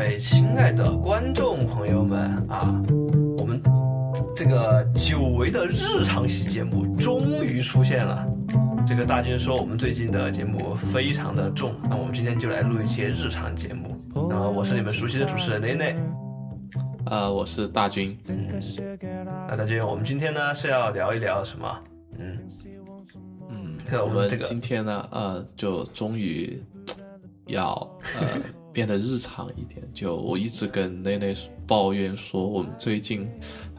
[0.00, 2.74] 位亲爱的观众朋友们啊，
[3.36, 3.60] 我们
[4.34, 8.26] 这个久违的日常系节目终于出现了。
[8.88, 13.94] 这个大军说我们最近的节目非常的重，那我们今天就来录一些日常节目。
[14.14, 15.96] 那么我是你们熟悉的主持人内内，
[17.04, 18.18] 呃，我是大军。
[18.28, 18.48] 嗯，
[19.50, 21.78] 那大军，我们今天呢是要聊一聊什么？
[22.18, 22.38] 嗯
[23.50, 26.58] 嗯，我们这个今天呢，呃，就终于
[27.48, 27.74] 要
[28.18, 28.26] 呃
[28.72, 29.82] 变得日常一点。
[29.92, 33.28] 就我一直跟内内抱怨说，我们最近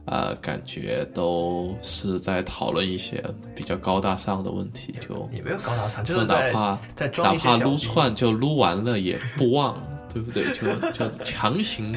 [0.05, 3.23] 呃感觉都是在讨论一些
[3.55, 9.81] 比较高大上的问题，就也没有高大上，就就是哪怕在哪怕撸串就撸完了也不忘，
[10.13, 10.43] 对不对？
[10.53, 11.95] 就就强行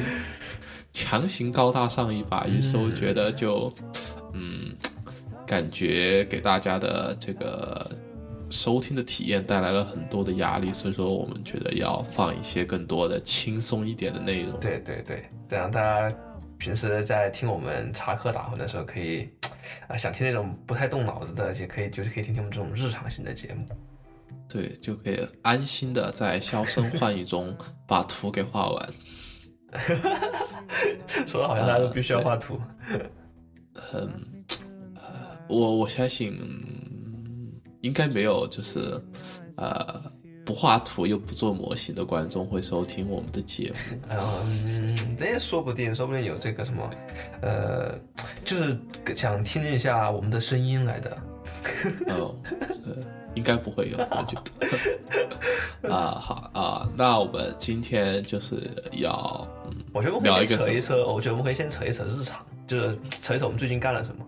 [0.93, 3.71] 强行高大上一把，于是我觉得就
[4.33, 4.73] 嗯，
[5.45, 7.89] 感觉给大家的这个
[8.55, 14.57] 收听的体验带来了很多的压力，所以说我们觉得要放一些更多的轻松一点的内容。
[14.59, 16.15] 对对对，这样大家
[16.57, 19.29] 平时在听我们插科打诨的时候，可以
[19.87, 23.65] 啊、想听那种不太动脑子的，也可以就是可以听听我们这种日常型的节目。
[24.47, 27.53] 对，就可以安心的在销声幻语中
[27.85, 28.89] 把图给画完。
[31.27, 32.57] 说的好像大家都必须要画图。
[33.91, 34.09] 嗯，
[34.95, 36.74] 呃我我相信、嗯
[37.85, 38.99] 应该没有就是
[39.57, 40.01] 呃
[40.43, 43.97] 不画图又不做模型的观众会收听我们的节目。
[44.65, 46.89] 嗯，这也说不定，说不定有这个什么，
[47.41, 47.95] 呃，
[48.43, 48.77] 就是
[49.15, 51.17] 想听一下我们的声音来的。
[52.07, 52.35] 哦，
[52.85, 52.95] 呃，
[53.35, 55.89] 应该不会有，我觉得。
[55.93, 64.25] 啊，好啊，那我们今天就是要嗯我觉得我们可以扯一扯，我觉得我们可以先扯一扯日常，就是扯一扯我们最近干了什么。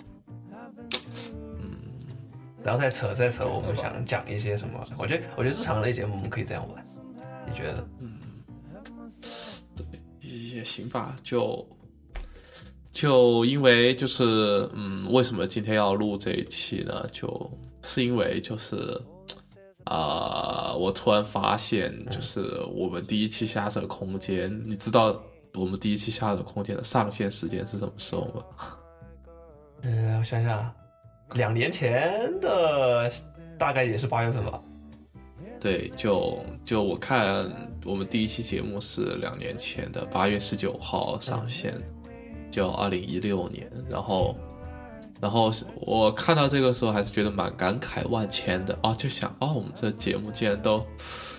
[2.67, 4.85] 嗯然后再扯再扯，我们想讲一些什么？
[4.97, 6.85] 我觉得我觉得日常类节目我们可以这样玩，
[7.47, 7.87] 你觉得？
[8.01, 8.17] 嗯
[10.19, 11.65] 也行吧，就
[12.91, 17.05] 就因为就是嗯，为什么今天要录这一期呢？
[17.11, 17.49] 就
[17.83, 19.01] 是因为就是
[19.85, 22.41] 啊、我突然发现，就是
[22.75, 28.43] 我们第一期下车空间，你知道我们第一期下车空间的上线时间是什么时候吗？
[29.83, 30.69] 嗯， 我想想，
[31.33, 33.11] 两年前的
[33.57, 34.61] 大概也是八月份吧。
[35.59, 37.51] 对，就就我看
[37.83, 41.73] 我们第一期节目是两年前的八月十九号上线，
[42.51, 44.37] 就二零一六年，然后，
[45.19, 45.51] 然后
[45.81, 50.85] 我看到这个时候还是觉得蛮感慨万千的哦，就想哦，我们这节目竟然都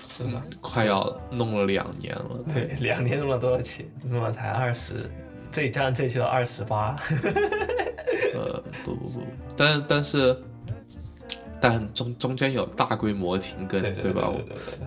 [0.08, 0.42] 是吗？
[0.60, 3.88] 快要弄了两年了， 对，两年弄了多少期？
[4.04, 5.08] 怎么才二十？
[5.52, 7.00] 这加上这就要二十八。
[8.34, 9.20] 呃，不不不，
[9.56, 10.36] 但但是，
[11.60, 14.32] 但中中间有大规模停更，对对吧？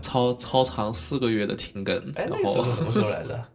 [0.01, 3.43] 超超长四个月的停更，哎，然那什么时候来的？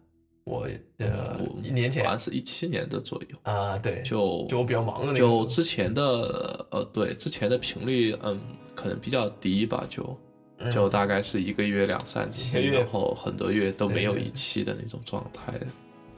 [0.46, 0.68] 我
[0.98, 5.44] 呃我一年前好像是一七年的左右，啊，对，就就我比较忙的那个就。
[5.46, 8.40] 之前的呃，对之前的频率，嗯，
[8.72, 10.16] 可能比较低吧，就
[10.58, 15.52] 嗯就大概是一个月两三期，然后很多月都没有一期的那种状态。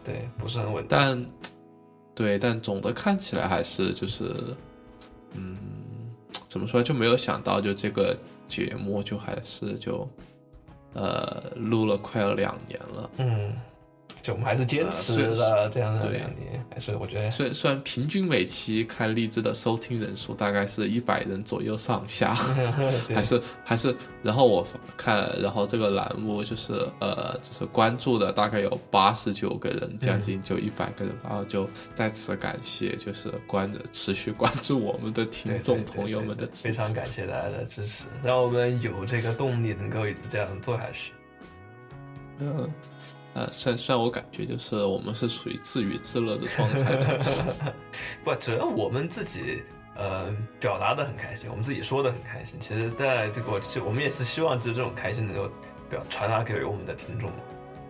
[0.05, 0.89] 对，不是很稳定。
[0.91, 1.27] 但
[2.19, 4.35] 对，但总的看起来还是就是，
[5.35, 5.57] 嗯，
[6.49, 8.13] 怎么说就没有想到，就这个
[8.49, 10.05] 节目就还是就
[10.95, 13.11] 呃录了快要两年了。
[13.19, 13.53] 嗯，
[14.29, 22.35] 就我们还是坚持了这样的对两年，还是我觉得虽然虽然平均每期看荔枝的收听人数大概是一百人左右上下，
[23.09, 24.67] 还是还是，然后我
[24.99, 36.93] 看，然后这个栏目就是呃，就是关注的大概有八十九个人，将近就一百个人，然后就再次感谢，就是关持续关注我们的听众朋友们的支持非常。
[36.93, 41.13] 感谢大家的支持，让我们有这个动力能够一直这样做下去。
[42.41, 42.73] 嗯，
[43.35, 47.19] 呃，虽然虽然我感觉就是我们是属于自娱自乐的状态
[48.25, 49.63] 不，只要我们自己
[49.97, 52.59] 呃表达的很开心，我们自己说的很开心。
[52.59, 55.49] 其实，在这个我们也是希望就是这种开心能够
[55.89, 57.31] 表传达给我们的听众。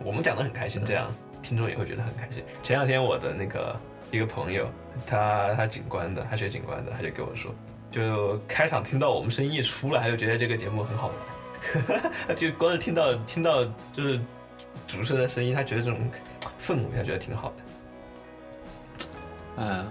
[0.03, 1.09] 我们讲的很开心，这样
[1.41, 2.43] 听众也会觉得很开心。
[2.61, 3.75] 前两天我的那个
[4.11, 4.69] 一个朋友，
[5.07, 7.53] 他他警官的，他学警官的，他就跟我说，
[7.89, 14.19] 就开场听到我们声音一出来，他就觉得这个节目很好玩， 他就光是听到听到就是
[14.89, 15.99] 主持人的声音，他觉得这种
[16.59, 17.55] 氛围，他觉得挺好的。
[19.57, 19.85] 嗯，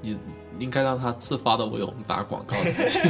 [0.00, 0.16] 你
[0.60, 3.02] 应该让他自发的为我们打广告才行。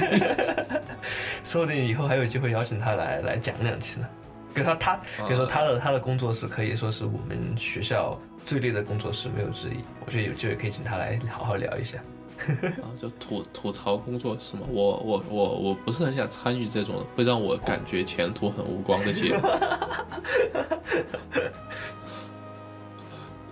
[1.44, 4.08] 说不定以后还有机会邀请他来来讲两期呢。
[4.54, 9.84] 跟他他，比如说他的他的工作室可以说是我们学校最厉的工作室，没有之一。
[10.06, 11.98] 我觉得有机会可以请他来好好聊一下。
[12.82, 19.40] 啊，就吐吐槽工作室嘛，我我我我不是很想参与这种会让我感觉前途很无光的节目。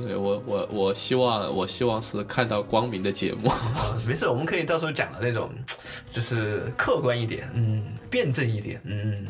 [0.01, 3.49] 对我我我希望我希望是看到光明的节目。
[3.51, 5.51] 啊，没事，我们可以到时候讲的那种，
[6.13, 9.27] 就是客观一点，嗯，辩证一点，嗯，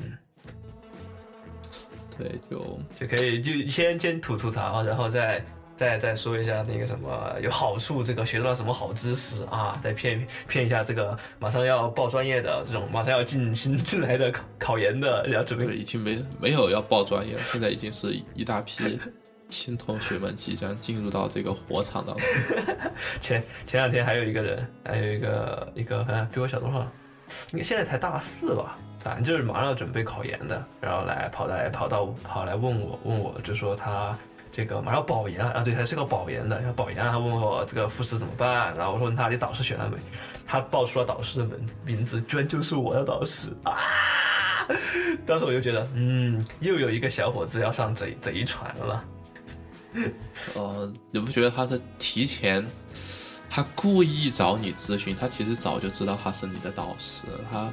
[2.19, 5.43] 对，就就可以就先先吐吐槽，然后再
[5.79, 18.99] 再再说一下那个什么有好处，这个学到了什么好知识啊，再骗骗一下这个马上要报专业的这种，马上要进新进来的考考研的，要准对备已经没没有要报专业了，现在已经是一大批
[19.51, 22.27] 新同学们即将进入到这个火场当中。
[23.23, 26.81] 前前两天还有一个人，还有一个一个好像比我小多少，
[27.53, 34.19] 应该现在才大四吧，反正就是马上要准备考研的，然后来跑来跑到跑来问我问我就说他
[34.59, 39.97] 这个马上要保研了啊，对，他是个保研的，要保研，他问我这个复试怎么办，然后我说那你导师选了没？
[40.49, 43.77] 他报出了导师的名名字，居然就是我的导师啊！
[45.25, 49.05] 当时我就觉得，嗯，又有一个小伙子要上贼贼船了。
[50.57, 52.67] 呃，你不觉得他是提前，
[53.49, 57.73] 他故意找你咨询，他其实早就知道他是你的导师，他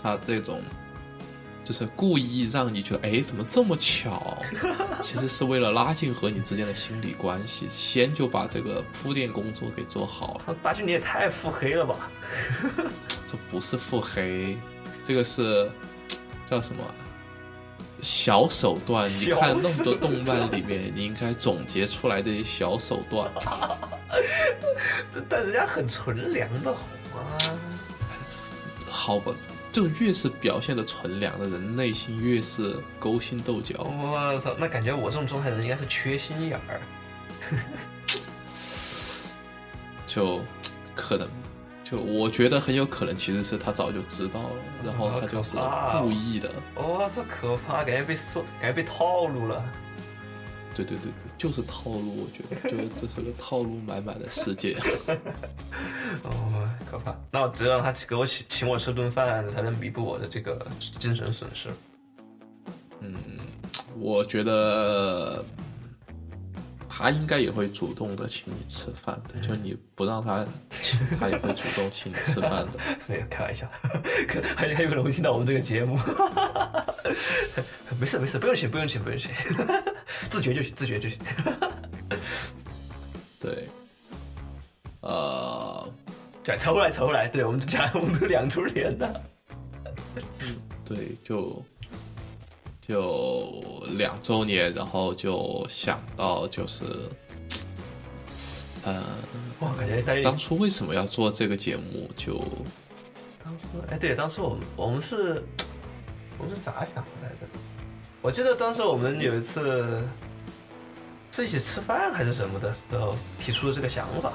[0.00, 0.62] 他这种
[1.70, 4.36] 就是故意让你觉得，哎，怎么这么巧？
[5.00, 10.56] 其实是为了拉近和你之间的心理关系，先就把这个铺垫工作给做好了。
[10.64, 12.10] 大军你也太腹黑了吧！
[13.24, 14.58] 这不是腹黑，
[15.04, 15.70] 这个是
[16.44, 16.82] 叫什么？
[18.02, 23.30] 小手段，你看那么多动漫里面，你应该总结出来这些小手段。
[25.14, 26.80] 这但人家很纯良的好
[27.14, 27.38] 吗？
[28.88, 29.32] 好吧，
[29.72, 33.76] 就越是表现的纯良的人，内心越是勾心斗角。
[33.82, 36.80] 我操，那感觉我这种状态的人应该是缺心眼儿。
[40.06, 40.42] 就
[40.94, 41.26] 可能，
[41.84, 44.50] 就我觉得很有可能其实是他早就知道了，
[44.84, 45.54] 然后他就是
[46.02, 46.52] 故意的。
[46.74, 49.64] 我操，可怕，感觉被说，感觉被套路了。
[50.74, 52.24] 对对对对，就是套路。
[52.24, 54.76] 我觉得，就这是个套路满满的世界。
[56.22, 56.59] 哦，
[56.90, 57.14] 可怕。
[57.30, 60.66] 那我只有让他给我请请我吃顿饭，才能弥补我的这个
[60.98, 61.68] 精神损失。
[63.00, 63.16] 嗯，
[63.96, 65.44] 我觉得
[66.88, 72.78] 他应该也会主动的请你吃饭的，就你不让他请，他也会主动请你吃饭的。
[73.06, 73.70] 没有开玩笑，
[74.26, 75.96] 可 还还有人会听到我们这个节目。
[77.98, 79.30] 没事没事，不用请不用请不用请，
[80.28, 81.18] 自觉就行自觉就行。
[83.38, 83.68] 对，
[85.00, 85.88] 呃，
[86.42, 89.22] 对，凑回来凑回来，对我们讲我们都两周年的。
[90.84, 91.62] 对，就
[92.80, 93.62] 就
[93.96, 96.82] 两周年，然后就想到就是，
[98.82, 99.04] 呃，
[99.60, 102.10] 哇，感觉大家当初为什么要做这个节目？
[102.16, 102.38] 就
[103.44, 105.44] 当初，哎，对，当初我们我们是，
[106.38, 107.46] 我们是咋想的来着？
[108.22, 110.02] 我记得当时我们有一次
[111.30, 114.32] 是一起吃饭还是什么的时候提出了这个想法。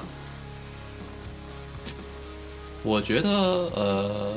[2.86, 3.28] 我觉得，
[3.74, 4.32] 呃，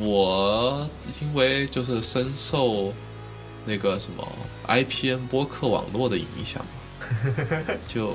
[0.00, 0.88] 我
[1.20, 2.90] 因为就是深受
[3.66, 4.26] 那个什么
[4.66, 6.64] IPN 播客网络的影响，
[7.86, 8.14] 就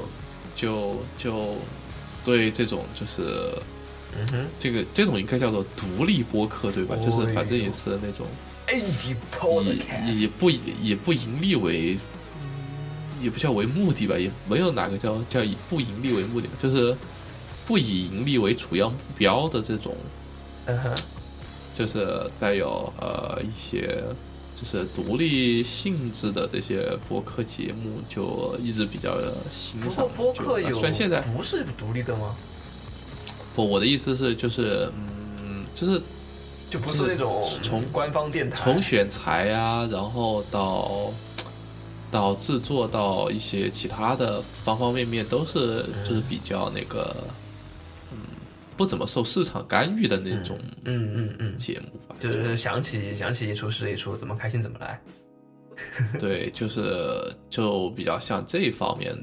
[0.55, 1.55] 就就
[2.25, 3.53] 对这种就是
[4.17, 4.47] 嗯哼。
[4.57, 6.95] 这个这种应该叫做独立播客对吧？
[6.99, 8.25] 哦就是反正也是那种
[10.07, 11.95] 以以不以以不盈利为，
[13.21, 16.97] 也不叫为目的吧，也没有哪个叫叫以不盈利为目的，就是
[17.71, 19.95] 不以盈利为主要目标的这种，
[20.65, 20.93] 嗯哼，
[21.73, 24.03] 就是带有呃一些
[24.59, 29.17] 就是独立性质的这些播客节目，就一直比较
[29.49, 30.33] 欣不赏过。
[30.33, 32.35] 播客有虽然现在不是独立的吗？
[33.55, 34.91] 不，我的意思是就是
[35.41, 36.01] 嗯，就是
[36.69, 41.09] 就不是那种从官方电台，从选材啊，然后到
[42.11, 47.33] 到制作到一些其他的方方面面，都是就是比较那个嗯
[48.81, 52.15] 不怎么受市场干预的那种嗯嗯嗯，节目吧。
[52.19, 55.00] 就是想起想起一出是一出，怎么开心怎么来。
[56.17, 59.15] 对，就是就比较像这一方面，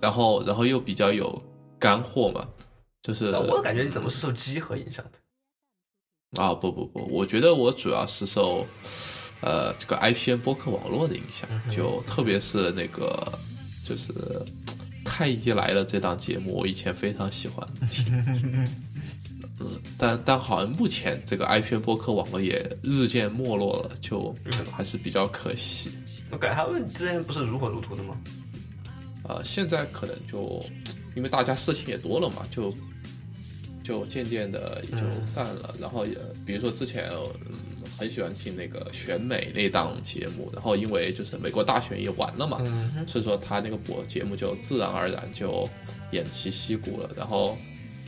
[0.00, 1.42] 然后然后又比较有
[1.76, 2.46] 干货嘛，
[3.02, 6.40] 就是但我感觉你怎么是受机核影响的？
[6.40, 8.64] 啊，不不不，我觉得我主要是受
[9.40, 13.12] 呃这个 IPN 播客网络的影响，就特别是那个
[13.84, 14.12] 就是
[15.04, 18.04] 太医来了这档节目，我以前非常喜欢听。
[19.60, 24.34] 嗯，但但好像目前这个 IPN 播客网络也日渐没落了，就
[24.72, 25.90] 还是比较可惜。
[26.30, 28.16] 我感觉他们之前不是如火如荼的吗？
[29.22, 30.60] 呃，现在可能就
[31.14, 32.74] 因为大家事情也多了嘛，就
[33.84, 35.72] 就渐渐的也就散了。
[35.78, 37.54] 然后也比如说之前嗯
[37.96, 45.68] 很喜欢听那个选美那档节目，然后因为就是美国大选也完了嘛，嗯所以说他那个播节目就自然而然就
[46.10, 47.08] 偃旗息鼓了。
[47.16, 47.56] 然后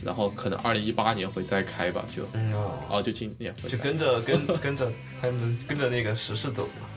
[0.03, 4.91] 然后可能二零一八年会再开吧，就嗯哦，哦就今年会就跟着 跟跟着
[5.21, 6.87] 他们跟着那个时事走嘛。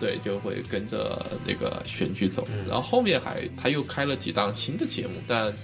[0.00, 2.46] 对，就会跟着那个选举走。
[2.50, 5.54] 嗯然后后面还他又开了几档新的节目，但嗯，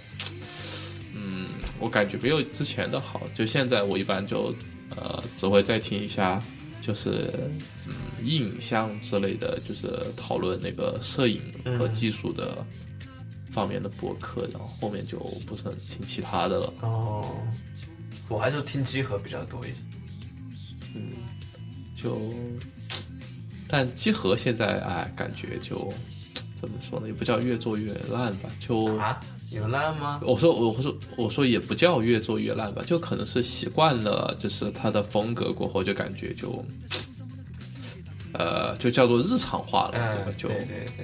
[1.81, 3.23] 我感觉没有之前的好。
[3.35, 4.55] 就现在我一般就
[4.97, 6.41] 呃只会再听一下，
[6.81, 7.33] 就是
[7.87, 11.41] 嗯影像之类的，就是讨论那个摄影
[11.79, 12.65] 和嗯技术的
[13.51, 16.73] 方面的博客，然后后面就不是很听其他的了。
[16.83, 17.37] 哦，
[18.29, 19.77] 我还是听集合比较多一些。
[20.95, 21.13] 嗯，
[21.95, 22.21] 就
[23.69, 25.93] 但集合现在哎，感觉就
[26.57, 28.97] 怎么说呢，也不叫越做越烂吧，就。
[28.99, 29.21] 啊，
[29.53, 30.21] 有烂吗？
[30.25, 36.65] 我说，我说，我说也不叫越做越烂吧，就可能是习惯了，就是他的风格过后，就感觉就，
[38.33, 40.37] 呃，就叫做日常化了，对吧嗯，？
[40.37, 40.51] 就。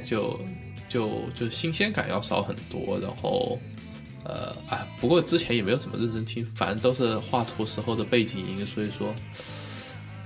[0.05, 0.41] 就
[0.89, 3.59] 就就新鲜感要少很多，然后，
[4.23, 9.13] 呃，哎，不过之前也没有怎么认真听，反正都是画图时候的背景音，所以说，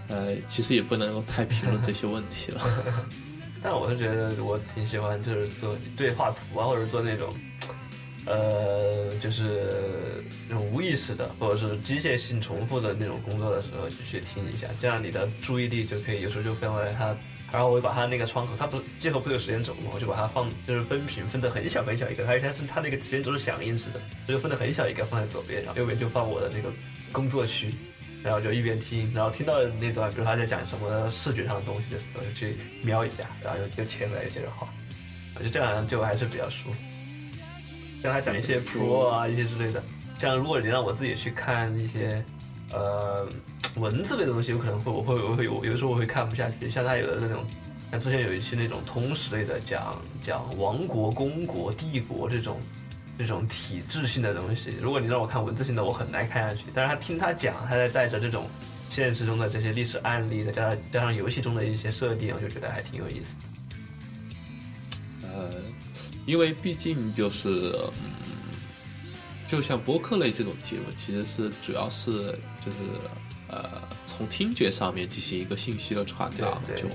[0.08, 2.60] 呃，其实也不能够太评论这些问题了。
[3.62, 7.34] 但我是觉得我挺喜欢，就是做对画图啊，或者做那种，
[8.30, 17.16] 呃，就是那种无意识的或者是机械性重复的那种工作的时候，去去听一下，这样你的注意力就可以有时候就分为它。
[17.52, 26.72] 然后我会把它那个窗口，它不是结合不有时间轴嘛，我就把它放，就是分屏分的很小很小一个，而且它是它那个时间轴是响应式的，所以分的很小一个放在左边，然后右边就放我的那个
[27.10, 27.74] 工作区，
[28.22, 34.68] 然后就一边听，然后听到那段，比如他在讲什么视觉上的东西的时候，就去瞄一下，然后就就切回来接着画，
[35.34, 36.76] 我觉得这样就还是比较舒服。
[38.02, 39.82] 像他讲一些 Pro 啊一些之类的，
[40.18, 42.24] 像如果你让我自己去看一些
[42.72, 43.28] 呃
[43.76, 47.44] 文字类的东西，有可能会我会我会有有的时候我会看不下去，像他有的那种。
[47.90, 52.56] 像之前有一期那种通史类的讲讲王国、公国、帝国这种
[53.18, 56.66] 这种体制性的东西，如果你让我看文字性的，我很难看下去。
[56.72, 58.48] 但是他听他讲，他在带着这种
[58.88, 63.34] 现实中的这些历史案例，再加上加上游戏中的一些设定，我就觉得还挺有意思
[65.22, 65.28] 的。
[65.34, 65.50] 呃，
[66.26, 68.54] 因为毕竟就是，嗯，
[69.48, 72.10] 就像播客类这种节目，其实是主要是
[72.64, 72.78] 就是
[73.48, 76.88] 呃从听觉上面进行一个信息的传对达，就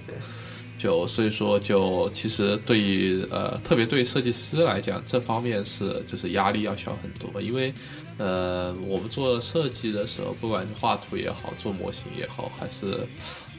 [0.77, 7.74] 就所以说就其实对于呃特别对设计师来讲，这方面是就是压力要小很多，因为
[8.17, 13.00] 呃我们做设计的时候，不管是画图也好，做模型也好，还是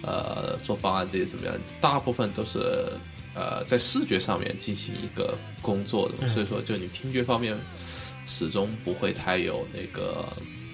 [0.02, 2.86] 呃做方案这些怎么样，大部分都是
[3.36, 6.28] 呃在视觉上面进行一个工作的，嗯。
[6.34, 7.56] 所以说就你听觉方面
[8.26, 10.24] 始终不会太有那个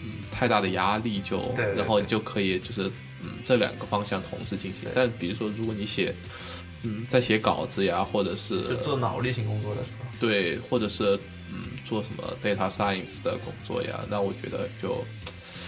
[0.05, 1.43] 嗯太大的压力就，
[1.77, 2.91] 然后你就可以就是
[3.23, 4.89] 嗯这两个方向同时进行。
[4.95, 6.15] 但比如说如果你写
[6.83, 11.19] 嗯在写稿子呀，或者是做脑力型工作的时候，对，或者是
[11.53, 15.05] 嗯做什么 data science 的工作呀，那我觉得就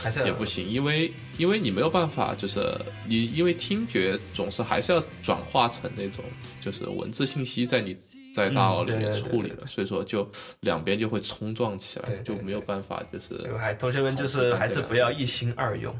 [0.04, 2.60] 还是也不行，因为因为你没有办法，就是
[3.06, 6.22] 你因为听觉总是还是要转化成那种
[6.60, 7.96] 就是文字信息在你
[8.34, 10.30] 在大脑里面处理的，所以说就
[10.60, 15.94] 两边就会冲撞起来，对对就没有办法就是还同学们就是还是不要一心二用，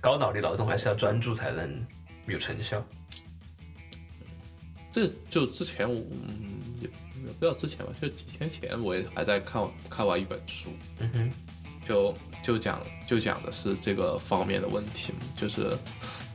[0.00, 1.84] 高脑力劳动还是要专注才能
[2.26, 2.86] 有成效。
[4.92, 11.32] 这就之前我嗯也也不知道之前吧，就几天前我也还在看看完一本书，嗯哼，
[11.86, 15.68] 就就讲就讲的是这个方面的问题，就是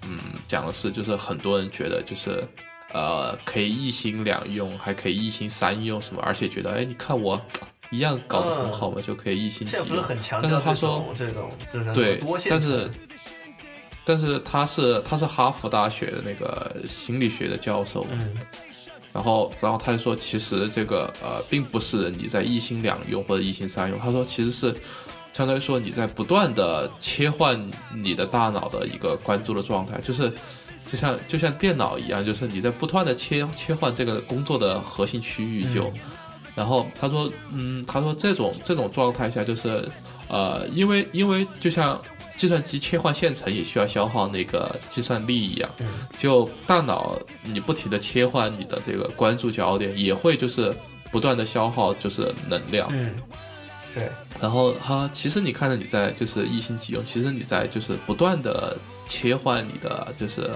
[0.04, 0.18] 嗯
[0.48, 2.44] 讲的是就是很多人觉得就是
[2.94, 7.40] 呃可以一心两用，还可以一心三用什么，而且觉得哎你看我
[7.90, 10.04] 一样搞得很好嘛，就可以一心几用。
[10.42, 11.16] 但是他说种
[11.72, 12.90] 这种对但是
[14.06, 18.38] 但是他是他是哈佛大学的那个心理学的教授嘛，嗯
[19.14, 24.00] 然后，然后他就说，其实这个呃，并不是你在一心两用或者一心三用。
[24.00, 24.74] 他说，其实是
[25.34, 27.60] 相当于说你在不断的切换
[27.96, 30.32] 你的大脑的一个关注的状态，就是
[30.86, 35.84] 就像就像电脑一样，就是你在不断的切切换这个工作的核心区域就。
[35.86, 35.94] 嗯
[36.54, 39.88] 然后他说，嗯，他说这种这种状态下，就是
[40.28, 42.00] 呃，因为因为就像
[42.36, 50.76] 计算机切换线程也需要消耗那个计算力一样，嗯就大脑你不停的切换你的这个关注焦点，也会就是
[51.10, 52.90] 不断的消耗就是能量。
[52.92, 53.16] 嗯，
[53.94, 60.50] 对，然后哈其实你看着你在就是一心几用，其实你在就是不断的切换你的就是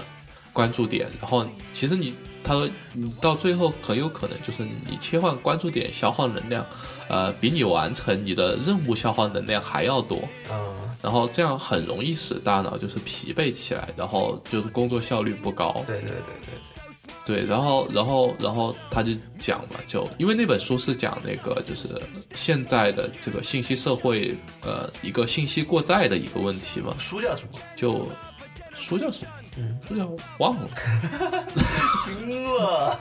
[0.52, 6.64] 关注点，然后其实你他说你到最后很有可能就是你切换关注点消耗能量，
[7.08, 10.18] 呃，比你完成你的任务消耗能量还要多。
[10.50, 15.84] 嗯然后这样很容易使大脑就是疲惫起来，然后就是工作效率不高。
[15.86, 16.54] 对对对对，
[17.24, 22.00] 对，然后然后然后他就讲嘛，就因为那本书是讲那个就是
[22.34, 27.58] 现在的这个信息社会，呃，一个信息过载的一个问题嘛，书叫什么？
[27.74, 28.08] 就
[28.74, 29.30] 书叫什么？
[29.58, 30.68] 嗯，书叫忘了。
[32.04, 32.98] 惊了。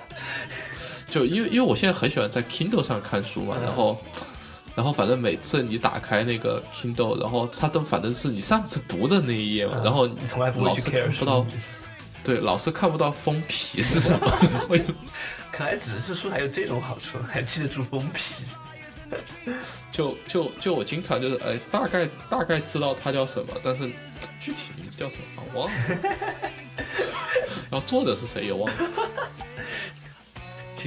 [1.09, 3.97] 就因为因为我现在很喜欢在 Kindle 上看书嘛，嗯然后。
[4.75, 11.09] 然后反正每次你打开那个 Kindle，然后它都反正是你上次读的那一页嘛，然后你从来不会去 care
[12.25, 14.39] 对，老是看不到封皮是什么。
[14.67, 14.77] 我
[15.51, 18.43] 看来纸质书还有这种好处，还记得住封皮。
[19.91, 23.87] 就就就我经常就是哎，大概大概知道它叫什么，但是
[24.41, 25.77] 具体名字叫什么我忘了。
[27.69, 28.89] 然后作者是谁也忘了。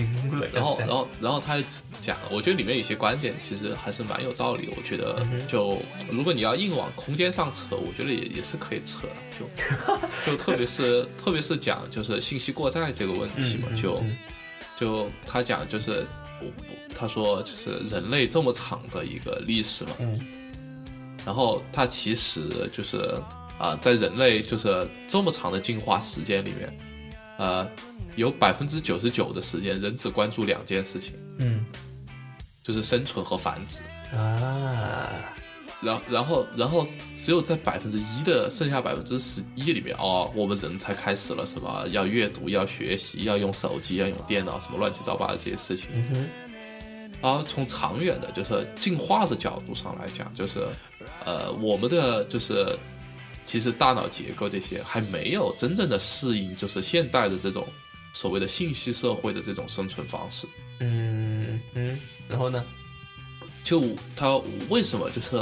[0.07, 0.47] 惊了。
[0.52, 1.64] 然后然后然后他就
[2.00, 4.69] 讲，我觉得里面有些观点其实还是蛮有道理。
[4.76, 9.14] 我觉得就如果你要硬往空间上扯，我觉得也也是可以扯的。
[9.38, 9.47] 就
[10.33, 14.17] 就特别是特别是讲就是信息过载这个问题嘛，就嗯
[14.76, 16.07] 就他讲就是
[16.40, 20.21] 我我他说就是人类这么长的一个历史嘛，嗯
[21.26, 23.14] 然后他其实就是
[23.59, 26.73] 啊、在人类就是这么长的进化时间里面，
[27.38, 27.66] 呃，
[28.16, 31.64] 有百分之九十九的时间人只关注两件事情，嗯
[32.62, 33.80] 就是生存和繁殖。
[34.14, 35.09] 啊，
[35.80, 45.88] 然然后然后只有在百分之一的剩下百分之十一里面，哦，我们人才开始了什么要阅读、要学习、要用手机、要用电脑，什么乱七八糟的这些事情。
[47.21, 50.66] 然后从长远的，就是进化的角度上来讲，就是，
[51.25, 52.66] 呃，我们的就是，
[53.49, 57.67] 其实大脑结构这些还没有真正的适应，就是现代的这种
[58.12, 60.47] 所谓的信息社会的这种生存方式。
[60.81, 62.62] 嗯嗯，然后呢？
[63.64, 63.83] 就
[64.17, 65.37] 他为什么就是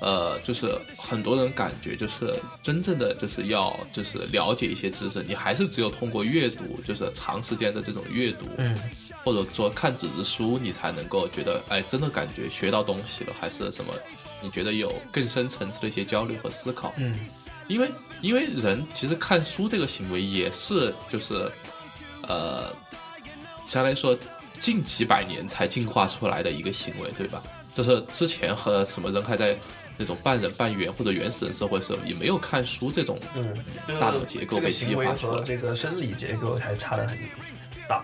[0.00, 8.78] 呃，就是很多人感觉就是真正的就是要就是了解一些知识，你还是只有通过阅读，就是长时间的这种阅读，嗯
[9.24, 13.92] 或者说看纸质书，你才能够觉得，哎，真的感觉学到东西了，还是什么？
[14.40, 16.92] 你觉得有更深层次的一些交流和思考？
[16.96, 17.14] 嗯
[17.66, 17.90] 因为
[18.22, 21.52] 因为人其实看书这个行为也是就是，
[22.26, 22.74] 呃，
[23.66, 24.16] 相当于说
[24.58, 27.42] 近几百年才进化出来的一个行为，对吧？
[27.74, 29.54] 就是之前和什么人还在
[29.98, 33.54] 那种半人半猿或者原始人社会的时候，也没有看书这种嗯，
[34.00, 37.18] 大脑结构被激化出来这个生理结构还差得很
[37.86, 38.02] 大。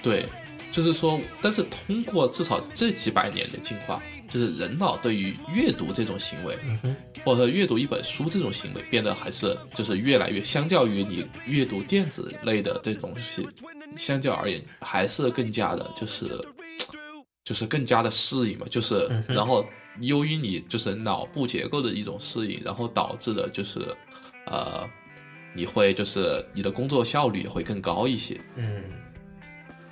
[0.00, 0.24] 对，
[0.70, 13.46] 就是说，但是通过至少这几百年的进化，就是人脑对于阅读这种行为，嗯，或者说阅读一本书这种行为，变得还是就是越来越，相较于你阅读电子类的这种东西，
[13.98, 16.26] 相较而言，还是更加的，就是
[17.44, 19.66] 就是更加的适应嘛，就是嗯然后
[19.98, 23.80] 由于你就是脑部结构的一种适应，然后导致的就是
[24.46, 24.88] 呃，
[25.52, 28.40] 你会就是你的工作效率也会更高一些。
[28.56, 28.82] 嗯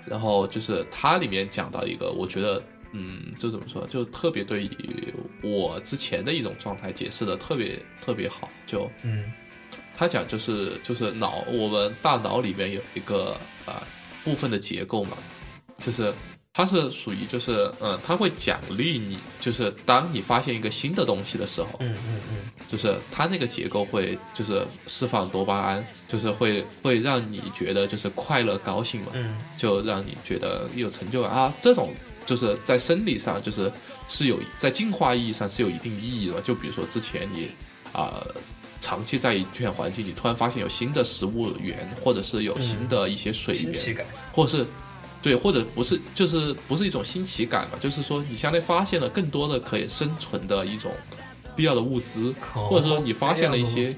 [0.07, 8.51] 然后就是它里面讲到一个，我觉得，嗯，就怎么说，就特别对于我之前的一种状态解释的特别特别好。
[8.67, 9.25] 就嗯
[9.97, 13.83] 他讲就是就是脑，我们大脑里面有一个啊、
[14.23, 15.17] 部分的结构嘛，
[15.79, 16.15] 就是
[16.53, 31.53] 它是属于就是嗯，它会奖励你，就是当你发现一个新的东西的时候，嗯嗯嗯就是它那个结构会就是释放多巴胺，就是会会让你觉得就是快乐高兴嘛，嗯就让你觉得有成就感啊。
[31.61, 31.93] 这种
[32.29, 33.73] 就是在生理上就是
[34.07, 36.39] 是有在进化意义上是有一定意义的。
[36.43, 37.49] 就比如说之前你
[37.95, 38.23] 啊、
[38.83, 44.07] 长期在一片环境，你突然发现有新的食物源，或者是有新的一些水源。
[44.31, 44.67] 或者是
[45.23, 50.93] 对，或者不是，就是不是一种新奇感吧，就是说你相当于发现了更多的可以生存的一种
[51.57, 53.97] 必要的物资，哦或者说你发现了一些。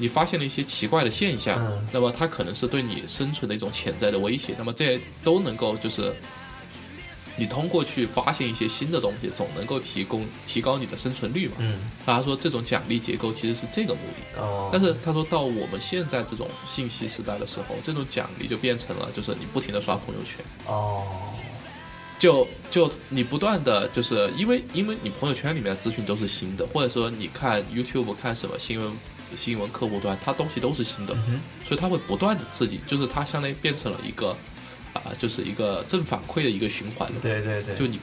[0.00, 6.14] 你发现了一些奇怪的现象，嗯那么它可能是对你生存的一种潜在的威胁，那么这些都能够就是，
[7.38, 11.54] 你通过去发现一些新的东西，总能够提供提高你的生存率嘛。
[11.58, 11.78] 嗯。
[12.04, 21.06] 他说这种奖励结构其实是这个目的，哦，但是他说到我们现在这种信息时代的时候，这种奖励就变成了就是你不停的刷朋友圈，哦，
[22.18, 28.92] 就就你不断的就是因为因为你朋友圈里面的资讯都是新的，或者说你看 YouTube 看什么新闻
[29.36, 34.34] 新闻客户端，它东西都是新的，嗯所以它会不断的刺激，就是它相当于变成了一个
[35.04, 37.20] 啊、就是一个正反馈的一个循环了。
[37.20, 38.00] 对对对，就你，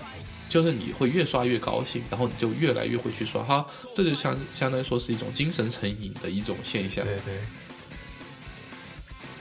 [0.48, 7.04] 就是你会越刷越高兴，然后你就越来越会去刷，哈，这就相相当于说是一种精神成瘾的一种现象。
[7.06, 7.40] 对对，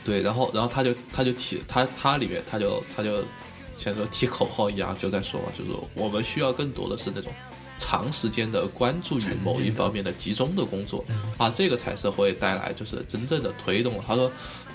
[0.04, 3.22] 对，然后然后他就他就提他他里面他就他就
[3.76, 7.32] 像说提口号一样就在说嘛，就是说我们需要更多的是那种
[7.76, 14.00] 长时间的关注于某一方面的集中的工作嗯啊，这个才是会带来就是真正的推动。
[14.06, 14.30] 他说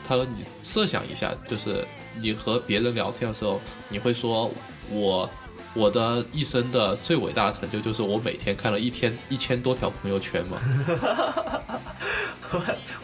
[0.06, 1.86] 他说你设想一下，就是
[2.20, 4.52] 你和别人聊天的时候，你会说
[4.90, 5.30] 我。
[5.76, 10.58] 我的一生的最伟大的成就就是我每天看了一天一千多条朋友圈嘛，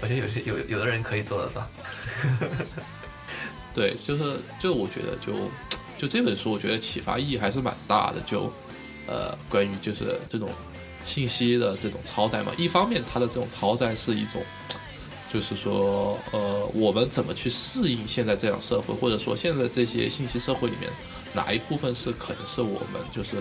[0.01, 1.69] 我觉得有些有有的人可以做得到。
[3.71, 5.33] 对，就是就我觉得就
[5.95, 8.19] 就这本书，我觉得启发意义还是蛮大的。
[8.21, 8.51] 就
[9.05, 10.49] 呃，关于就是这种
[11.05, 14.43] 信息的这种超载嘛，一方面它的这种超载是一种，
[15.35, 20.89] 就是说呃，我们怎么去适应现在这样社会，或者说现在这些信息社会里面
[21.33, 23.31] 哪一部分是可能是我们就是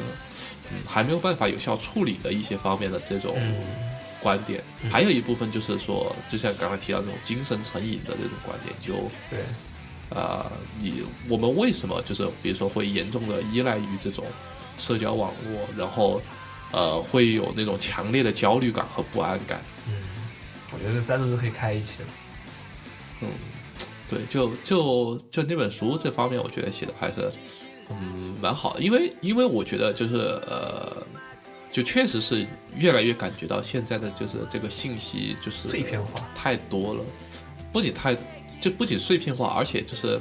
[0.72, 3.35] 嗯还没有办法有效处理的一些方面的这种。
[3.37, 3.54] 嗯
[4.24, 14.24] 观点，还有一部分就是说，就像刚才提到那种精神成瘾的这种观点，就对，啊，你我们为什么就是比如说会严重的依赖于这种
[14.78, 16.22] 社交网络，然后
[16.72, 19.62] 呃会有那种强烈的焦虑感和不安感？
[20.74, 22.08] 嗯，我觉得单独都可以开一期了。
[23.20, 23.28] 嗯，
[24.08, 27.32] 对，就就就那本书这方面，我觉得写的还是
[27.90, 31.06] 嗯蛮好的，因为因为我觉得就是呃，
[31.70, 37.04] 就确实是越来越感觉到现在的就是这个信息就是碎片化太多了，
[37.72, 38.16] 不仅太
[38.60, 40.20] 就不仅碎片化，而且就是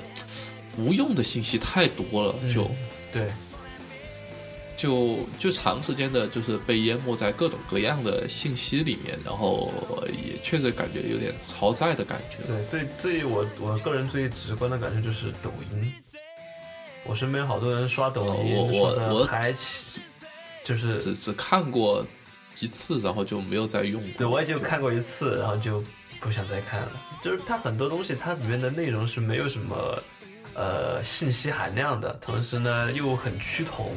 [0.77, 2.63] 无用的信息太多了，就。
[2.65, 2.75] 嗯
[3.13, 3.31] 对，
[4.83, 9.71] 就就长时间的，就是被淹没在各种各样的信息里面，然后
[10.11, 12.45] 也确实感觉有点超载的感觉。
[12.45, 15.93] 对，最最我我个人最直观的感受就是抖音。
[17.05, 20.01] 我身边好多人刷抖音，哦我我刷的我嗨起，
[20.65, 22.05] 就是只只看过
[22.59, 24.11] 一次，然后就没有再用过。
[24.17, 25.81] 对我也就看过一次，然后就
[26.19, 26.91] 不想再看了。
[27.21, 30.03] 就是它很多东西，它里面的内容是没有什么
[30.55, 33.89] 呃信息含量的，同时呢又很趋同，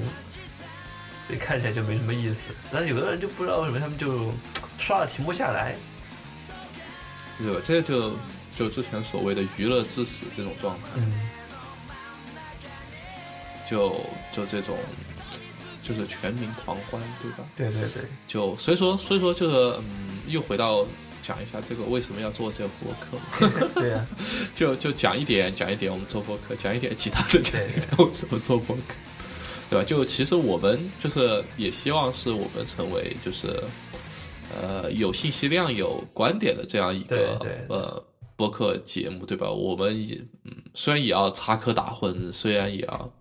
[1.27, 2.37] 所以看起来就没什么意思。
[2.73, 4.33] 但是有的人就不知道为什么他们就
[4.79, 5.75] 刷了停不下来。
[7.39, 7.61] 对吧？
[7.67, 8.17] 这就
[8.57, 11.13] 就之前所谓的娱乐至死这种状态，嗯，
[13.69, 14.01] 就
[14.33, 14.79] 就这种
[15.83, 17.45] 就是全民狂欢，对吧？
[17.55, 20.87] 对对对，就所以说所以说就是嗯，又回到
[21.23, 23.69] 讲一下这个为什么要做这个播客。
[23.79, 24.07] 对呀、
[24.55, 28.95] 就就讲一点讲一点我们做播客，讲一点其他的讲一点对为什么做播客，
[29.71, 29.85] 对吧？
[29.85, 33.63] 就其实我们就是也希望是我们成为就是
[34.55, 38.05] 呃有信息量、有观点的这样一个呃
[38.37, 39.51] 播客节目，对吧？
[39.51, 43.13] 我们也嗯虽然也要插科打诨，虽然也要。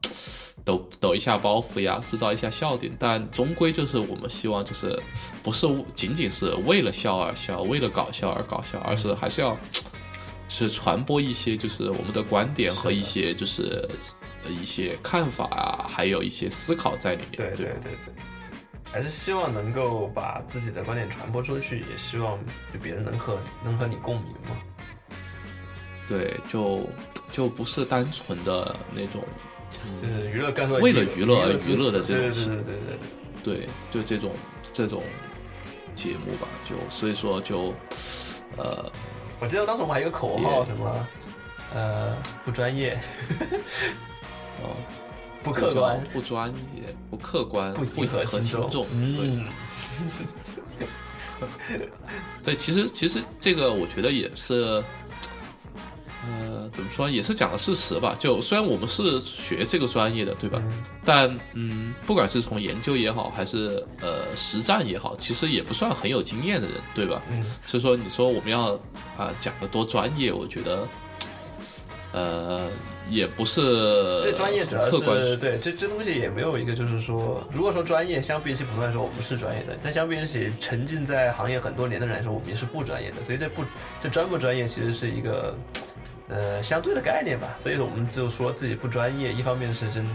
[0.63, 4.99] 抖抖一下包袱呀，制造一下笑点，但终归就是我们希望就是
[5.43, 9.55] 不是仅仅是为了笑而笑，为了搞笑而搞笑，而是还是要
[10.49, 13.87] 是传播一些就是我们的观点和一些就是
[14.45, 17.37] 呃一些看法啊，还有一些思考在里面。
[17.37, 18.13] 对对对对，
[18.91, 22.39] 还是希望能够把自己的观点传播出去，也希望
[22.71, 24.55] 就别人能和能和你共鸣嘛。
[26.07, 26.87] 对，就
[27.31, 29.21] 就不是单纯的那种，
[29.71, 32.97] 就嗯，是娱乐干过为了娱乐而娱乐的这种对对对对
[33.43, 34.31] 对对，就这种
[34.71, 35.01] 这种
[35.95, 37.73] 节目吧，就所以说就
[38.55, 38.89] 呃
[39.39, 41.07] 我记得当时我们还有一个口号，什么
[41.73, 42.97] 呃不专业、
[44.63, 44.75] 哦。
[45.43, 48.83] 不客观、不专业、不客观、不不迎合听听众。
[48.87, 49.45] 对嗯，
[52.43, 54.83] 对， 其实其实这个我觉得也是，
[56.25, 58.15] 呃，怎么说，也是讲的事实吧。
[58.17, 60.59] 就虽然我们是学这个专业的，对吧？
[60.65, 67.21] 嗯但嗯，不管是从研究也好，还是呃实战也好，其实也不算很有经验的人，对吧？
[67.29, 68.73] 嗯，所以说，你说我们要
[69.15, 70.87] 啊、讲的多专业，我觉得，
[72.15, 72.71] 呃，
[73.09, 73.61] 也不是
[74.23, 83.21] 这专业主要是对这这东西也没有一个就是说，如果说专业相比起普通来说，我们是专业的，但相比起沉浸在行业很多年的人来说，我们也是不专业的。
[83.21, 83.63] 所以这不
[84.01, 85.53] 这专不专业其实是一个
[86.29, 87.57] 呃相对的概念吧。
[87.59, 90.07] 所以说我们就说自己不专业，一方面是针。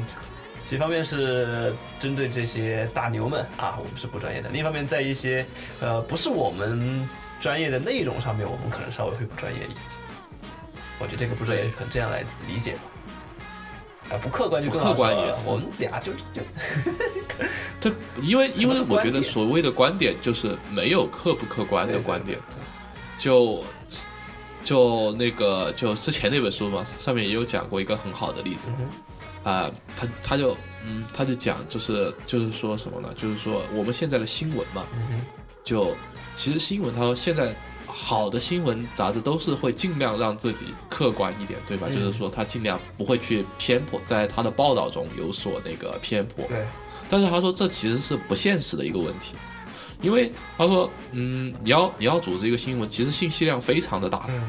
[0.73, 5.45] 一方面是针对这些大牛们啊，我们是不专业的；另一方面，在一些
[5.81, 7.09] 呃不是我们
[7.41, 9.79] 专业的内容上面，我们可能稍微会不专业一点。
[11.01, 12.81] 我觉得这个不专业对可能这样来理解吧。
[14.11, 16.43] 啊，不客观就更不客观我们俩就就
[17.81, 22.37] 对，因为因为我觉得所谓的观点就是没有客不客观的观点，
[23.19, 23.63] 就
[24.65, 28.69] 就那个就之前那本书嘛，上面也有讲过一个很好的例子
[29.43, 33.15] 啊、他他就嗯他就讲就是就是说什么呢？
[33.17, 35.25] 就是说我们现在的新闻嘛，嗯
[35.65, 35.97] 就
[36.35, 37.55] 其实新闻他说现在
[37.93, 41.87] 好的新闻杂志都是会尽量让自己客观一点，对吧？
[41.91, 46.45] 嗯就是说他尽量不会去偏颇，在他的报道中有所那个偏颇。
[46.47, 46.67] 对，
[47.09, 49.35] 但是他说这其实是不现实的一个问题，
[50.01, 54.43] 因为他说，嗯，你要你要组织一个新闻，其实信息量非常的大，嗯，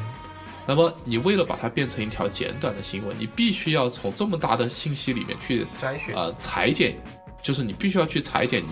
[0.66, 6.96] 那么你为了把它变成一条简短的新闻，你必须要从这么大的信息里面去摘选，呃裁剪，
[7.42, 8.62] 就是你必须要去裁剪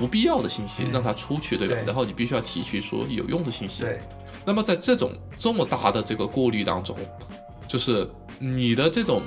[0.00, 1.74] 不必要的信息，嗯让它出去，对吧？
[1.74, 3.82] 对然后你必须要提取出有用的信息。
[3.82, 4.00] 对，
[4.46, 6.96] 那么在这种这么大的这个过滤当中，
[7.68, 9.22] 就是你的这种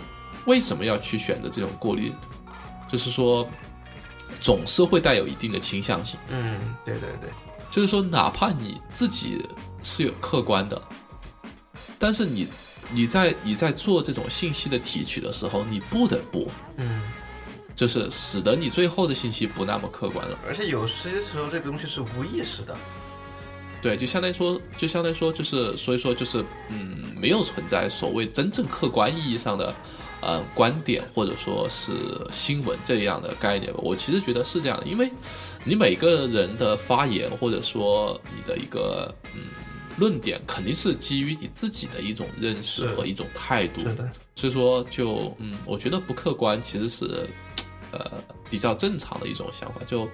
[0.47, 2.11] 为什么要去选择这种过滤，
[2.89, 3.47] 就是说
[4.41, 6.19] 总是会带有一定的倾向性。
[6.29, 7.29] 嗯，对对对，
[7.69, 9.47] 就是说，哪怕你自己
[9.83, 10.81] 是有客观的，
[11.99, 12.47] 但是你
[12.91, 17.03] 你在你在做这种信息的提取的时候，你不得不嗯，
[17.75, 20.37] 就是使得你最后的信息不那么客观了。
[20.45, 22.75] 而且有些时候这个东西是无意识的，
[23.81, 29.75] 对，就相当于说，就相当于说，就是所以说就是嗯，没有存在所谓真正客观意义上的
[30.21, 31.91] 呃观点或者说是
[32.31, 33.79] 新闻这样的概念吧。
[33.83, 35.11] 我其实觉得是这样的，因为
[35.65, 39.41] 你每个人的发言或者说你的一个嗯
[39.97, 43.81] 论点，肯定是基于你自己的一种认识和一种态度。
[43.81, 47.29] 是的，所以说就嗯，我觉得不客观其实是
[47.93, 50.09] 呃比较正常的一种想法，就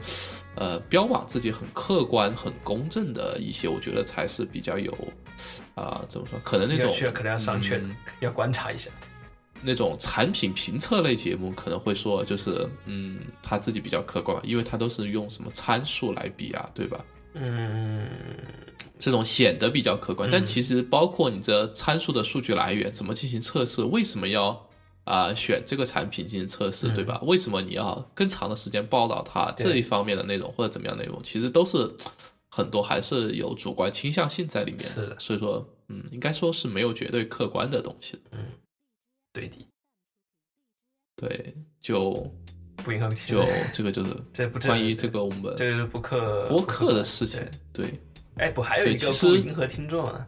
[0.56, 4.96] 呃标榜自己很客观、很公正的一些，我觉得才是比较有
[5.76, 6.38] 啊、怎么说？
[6.44, 9.08] 可能那种要去可能要商榷嗯要观察一下的，
[9.62, 17.06] 那种产品评测类节目可能会说，就是嗯他自己比较客观，因为他都是用什么参数来比啊，对吧？
[17.36, 18.10] 嗯，
[18.98, 24.68] 这种显得比较客观，嗯但其实包括你这参数的数据来源，怎么进行测试，为什么要
[25.10, 27.20] 啊、选这个产品进行测试，嗯对吧？
[27.24, 31.92] 为什么你要更长的时间报道它这一方面的内容或者怎么样内容，其实都是
[32.52, 38.20] 很多还是有主观倾向性在里面是的所以说，嗯，应该说是没有绝对客观的东西。
[38.32, 38.46] 嗯，
[39.34, 39.68] 对的，
[41.16, 42.32] 对，就
[42.78, 43.44] 不影响就
[43.74, 44.14] 这个就是
[44.62, 47.42] 关于这个我们这是不客播客的事情
[47.74, 48.00] 对，对。
[48.40, 50.28] 哎，不还有一个不迎合听众啊？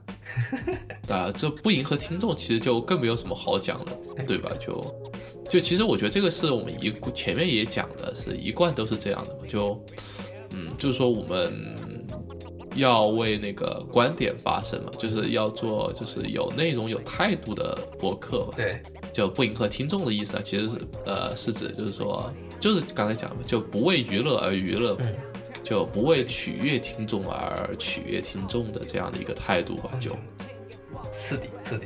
[1.10, 4.52] 啊，这不迎合听众，其实就更没有什么好讲的，对吧？
[4.60, 4.96] 就
[5.50, 9.40] 就其实我觉得这个是我们一前面也讲的，是一贯都是这样的嘛。
[9.48, 9.82] 就
[10.52, 11.54] 嗯，就是说我们
[12.76, 18.54] 要为那个观点发声嘛，就是要做就是有内容、有态度的博客嘛。
[18.56, 18.82] 对，
[19.14, 24.98] 就不迎合听众的意思啊，其实是呃是指就是说，就是刚才讲的，就不为娱乐而娱乐
[25.64, 30.12] 就不为取悦听众而取悦听众的这样的一个态度吧，就。
[31.12, 31.86] 是的，是的，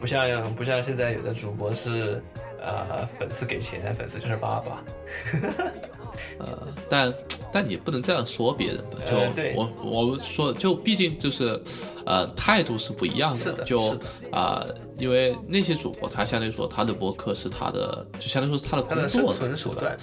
[0.00, 2.22] 不像不像现在有的主播是，
[2.60, 4.84] 呃，粉丝给钱，粉丝就是爸爸。
[6.38, 7.12] 呃，但
[7.52, 8.98] 但你不能这样说别人吧？
[9.04, 11.60] 就、呃对我们说，就毕竟就是，
[12.06, 13.52] 呃，态度是不一样的。
[13.64, 13.98] 就是
[14.30, 14.64] 啊、
[14.98, 19.96] 因为那些主播他相当于说他的博客是他的，就相当于说是他的他的生工作，存手段，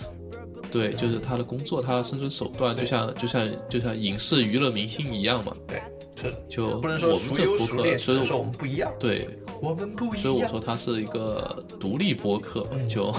[0.72, 5.56] 对，就是他的工作，他的生存手段，就像就像就像影视娱乐明星一样嘛。
[5.68, 5.82] 对，
[6.16, 8.92] 是就不能说我们孰这博客，所以说我们不一样。
[9.00, 9.28] 对，
[9.62, 10.48] 我们不一样所以我。
[10.48, 13.14] 说它是一个独立播客，嗯就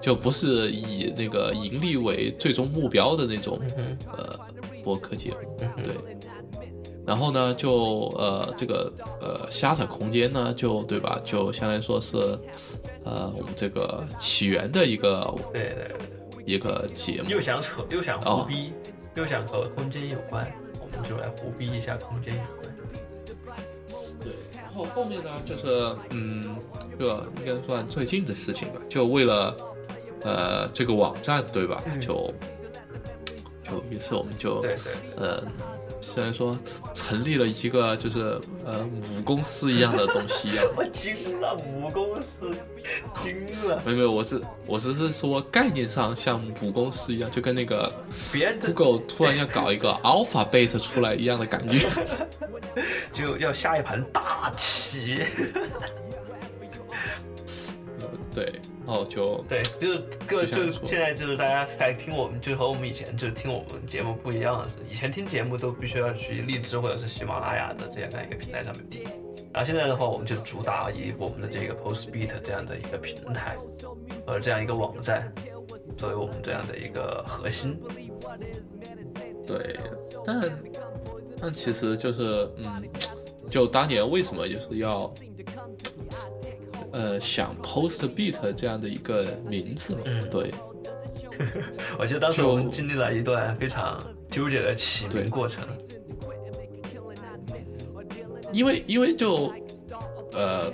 [0.00, 4.38] 就不是以那个盈利为最终目标的那种嗯呃
[4.84, 5.36] 播客节目。
[5.60, 5.94] 嗯对，
[7.06, 11.20] 然后呢，就呃这个呃虾特空间呢，就对吧？
[11.24, 12.16] 就相当于说是
[13.04, 15.96] 呃我们这个起源的一个对对对，
[16.44, 17.30] 一个节目。
[17.30, 18.72] 又想扯，又想哦胡逼，
[19.14, 20.50] 又想和空间有关，
[20.80, 22.72] 我们就来胡逼一下空间有关。
[24.20, 26.56] 对，然后后面呢，就是嗯，
[26.98, 29.56] 这个应该算最近的事情吧，就为了
[30.22, 31.82] 呃这个网站对吧？
[31.86, 32.32] 嗯就
[33.64, 35.42] 就于是我们就对对，呃，
[36.02, 36.58] 虽然说
[36.92, 42.52] 成立了一个就是呃母公司一样的东西一样， 我惊了，母公司
[43.22, 47.90] 惊了，没有没有，我是我只是说概念上像母公司一样，就跟那个
[48.74, 51.88] Google 突然要搞一个 Alphabet 出来一样的感觉。
[53.12, 55.20] 就要下一盘大棋。
[58.34, 58.52] 对，
[58.86, 69.04] 然后就对，就是各就就现在就是大家在听我们，就和我们以前就是听我们节目不一样的是，以前听节目都必须要去荔枝或者是喜马拉雅的这样的一个平台上面听，
[69.52, 73.56] 然后现在的话，我们就主打以我们的这个 Postbeat 这样的一个平台，
[74.26, 75.30] 呃，这样一个网站
[75.98, 77.78] 作为我们这样的一个核心。
[79.46, 79.76] 对，
[80.24, 80.50] 但
[81.38, 82.82] 但其实就是嗯，
[83.50, 85.12] 就当年为什么就是要
[86.92, 90.00] 呃想 Post Beat 这样的一个名字嘛？
[90.04, 90.52] 嗯对，
[91.98, 93.98] 我记得当时我们经历了一段非常
[94.30, 95.66] 纠结的起对名过程。
[98.52, 99.50] 因为因为就
[100.32, 100.70] 呃，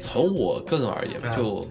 [0.00, 1.64] 从我个人而言，嗯就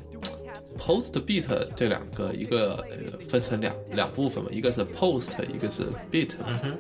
[0.78, 6.32] post beat 这两个，一个呃分成两两部分嘛，一个是 post，一个是 beat。
[6.48, 6.78] 嗯哼，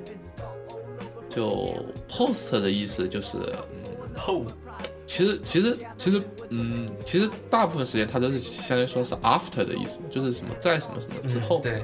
[1.27, 1.75] 就
[2.09, 4.43] post 的意思就是，嗯，后
[5.09, 11.59] 其实其实其实嗯，其实大部分时间它都是相当于说是 after 的意思，就是什么在什么什么之后。
[11.59, 11.83] 嗯对，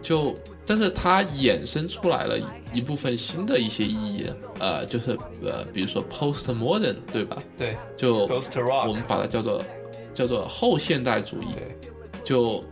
[0.00, 0.32] 就，
[0.64, 2.38] 但是它衍生出来了
[2.72, 4.26] 一部分新的一些意义，
[4.60, 7.42] 呃，就是呃，比如说 post modern，对吧？
[7.58, 7.76] 对。
[7.96, 9.60] 就，Ghost 我 Rock，们把它叫做
[10.14, 11.76] 叫做后现代主义，对，
[12.22, 12.64] 就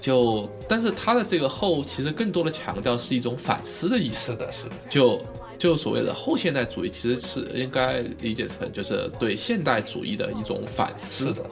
[0.00, 4.32] 就，但是它的这个后其实更多的强调是一种反思的意思。
[4.32, 5.20] 是，的，是的，就
[5.58, 11.42] 就所谓的后现代主义，其实是应该理解成就是对现代主义的一种反思是，的，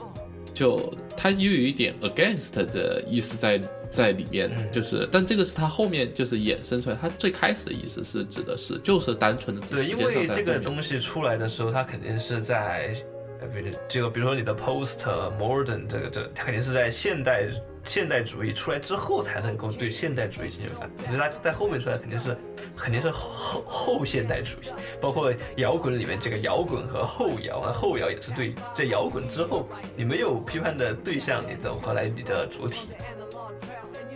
[0.53, 4.71] 就它又有一点 against 的意思在在里面，嗯。
[4.71, 12.95] 就是，但这个是它后面就是衍生出来，它最开始的意思是指的是就是单纯的指对，因为这个东西出来的时候，它肯定是在，
[13.41, 14.99] 呃，比如这个，比如说你的 post
[15.37, 17.47] modern 这个这个，它肯定是在现代
[17.83, 22.35] 现代主义出来之后才能够对现代主义进行反思，所以它在后面出来肯定是
[22.77, 32.89] 肯定是后后现代主义，包括摇滚里面这个摇滚和后摇啊，后摇也是对，在摇滚之后你没有批判的对象，你怎么何来你的主体？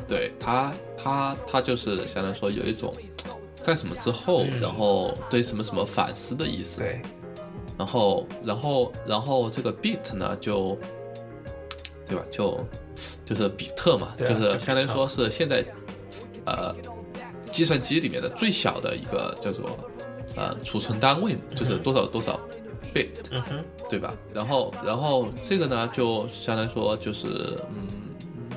[0.08, 2.94] 对他，他他就是相当于说有一种
[3.54, 6.80] 在什么之后，嗯然后对什么什么反思的意思。
[6.80, 7.02] 对，
[7.78, 10.78] 然后，然后，然后这个 beat 呢，就
[12.08, 12.24] 对吧？
[12.30, 12.68] 就
[13.24, 15.64] 就是比特嘛，啊就是相当于说是现在
[16.46, 16.76] 呃
[17.52, 19.78] 计算机里面的最小的一个叫做
[20.36, 22.40] 呃储存单位，就是多少多少
[22.94, 24.14] bit，嗯哼，对吧？
[24.34, 27.28] 然后，然后这个呢，就相当于说就是
[27.70, 27.88] 嗯，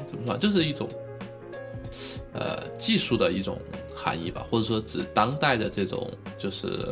[0.07, 0.89] 怎么说，这是一种
[2.33, 3.59] 呃技术的一种
[3.95, 6.89] 含义吧，或者说指当代的这种就是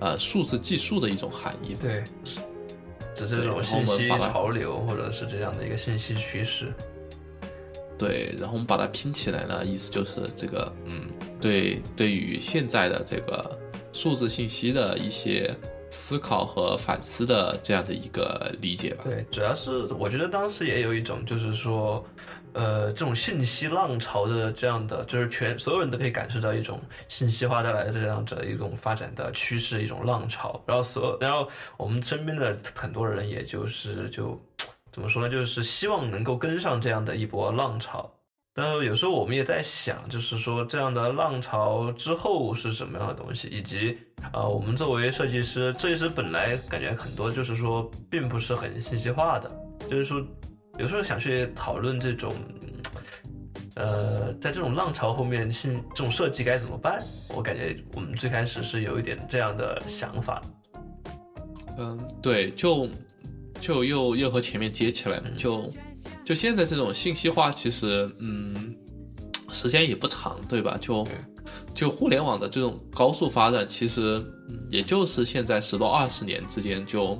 [0.00, 1.74] 呃数字技术的一种含义。
[1.80, 2.02] 对，
[3.14, 6.72] 只是这种信息潮流，或者是这样的一个信息趋势。
[7.98, 11.06] 对，然后我们把它拼起来呢，意思就是这个，嗯，
[11.40, 13.58] 对，对于现在的这个
[13.92, 15.54] 数字信息的一些
[15.90, 19.04] 思考和反思的这样的一个理解吧。
[19.04, 22.04] 对，主要是我觉得当时也有一种，就是说，
[22.52, 26.78] 呃，这种信息浪潮的这样的，就是全所有人都可以感受到一种
[27.08, 30.62] 信息化带来的这样的一种发展的趋势，一种浪潮。
[30.66, 34.38] 然后所，然后我们身边的很多人，也就是就
[34.96, 38.10] 怎么说呢，就是希望能够跟上这样的一波浪潮。
[38.54, 43.98] 但是有时候我们也在想，就是说这样的浪潮之后是什么样的东西，以及
[44.32, 49.54] 呃，我们作为设计师，设计师本来感觉很多就是说并不是很信息化的，
[49.90, 50.26] 就是说
[50.78, 52.32] 有时候想去讨论这种，
[53.74, 57.04] 呃，在这种浪潮后面信这种设计该怎么办？
[57.28, 60.40] 我感觉我们最开始是有一点这样的想法。
[61.76, 62.88] 嗯，对，就
[63.66, 65.68] 就又又和前面接起来了，就
[66.24, 68.72] 就现在这种信息化，其实嗯，
[69.50, 70.78] 时间也不长，对吧？
[70.80, 71.04] 就
[71.74, 77.18] 就互联网的这种高速发展，其实嗯也就是现在十多二十年之间就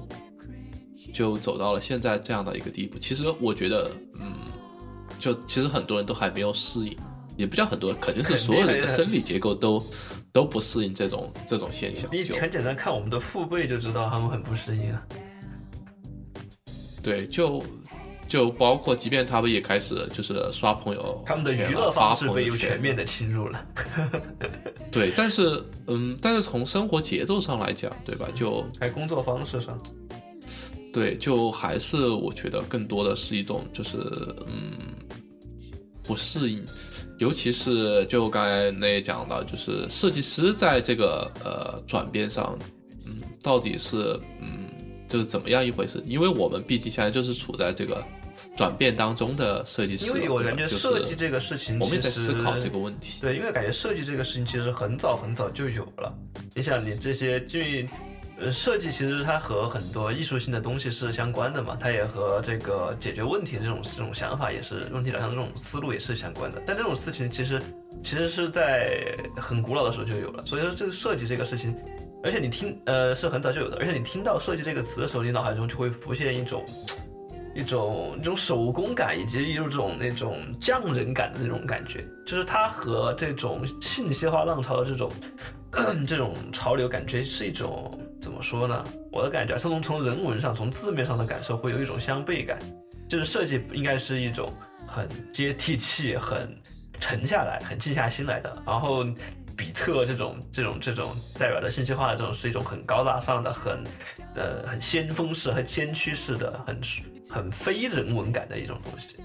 [1.13, 2.97] 就走到了现在这样的一个地步。
[2.97, 4.33] 其实我觉得，嗯，
[5.19, 6.97] 就其实很多人都还没有适应，
[7.37, 9.85] 也不叫很多，肯定是所有人的生理结构都
[10.31, 12.09] 都不适应这种这种现象。
[12.13, 15.03] 你就很简单看我们的父辈就知道他们很不适应啊。
[17.07, 17.63] 对，就
[18.27, 23.65] 就包括，即便他们也开始就是刷朋友他们的娱乐发方式被又全面的侵入了。
[24.91, 28.29] 对，但是嗯，但是从生活节奏上来讲，对吧？
[28.35, 29.81] 就还工作方式上，
[30.93, 33.99] 对，就还是我觉得更多的是一种就是
[34.49, 34.73] 嗯
[36.03, 36.65] 不适应，
[37.21, 42.59] 尤其是就刚才那也讲到，就是设计师在这个呃转变上，
[43.07, 44.67] 嗯，到底是嗯
[45.09, 46.03] 就是怎么样一回事？
[46.07, 48.05] 因为我们毕竟现在就是处在这个
[48.57, 53.21] 转变当中的设计师嘛，因为我感觉设计这个事情，我们也在其实思考这个问题。
[53.21, 56.13] 对，因为感觉设计这个事情其实很早很早就有了。
[56.55, 57.61] 你想，你这些就
[58.39, 66.61] 呃，设计其实它和很多艺术性的东西是相关的嘛，它也和这个解决问题的这种这种想法也是问题导向这种思路也是相关的。
[66.67, 67.63] 但这种事情其实
[68.03, 71.75] 其实是在很古老的时候就有了，所以说这个设计这个事情，
[72.23, 76.65] 而且你听呃是很早就有的，而且你听到设计这个词的时候，你脑海中就会浮现一种。
[77.55, 85.11] 一种一种手工感，以及一种那种匠人感的那种感觉，就是它和这种信息化浪潮的这种
[86.07, 88.85] 这种潮流感觉是一种怎么说呢？
[89.11, 92.59] 我的感觉是，从从人文上、从字面上的感受，会有一种相悖感。
[93.09, 94.53] 就是设计应该是一种
[94.87, 96.55] 很接地气、很
[97.01, 98.63] 沉下来、很静下心来的。
[98.67, 99.03] 然后
[99.57, 103.83] 比特这种这种这种代表着信息化的这种是一种很高大上的、很
[104.35, 106.81] 呃很先锋式、很先驱式的、很
[107.31, 109.17] 很非人文感的一种东西。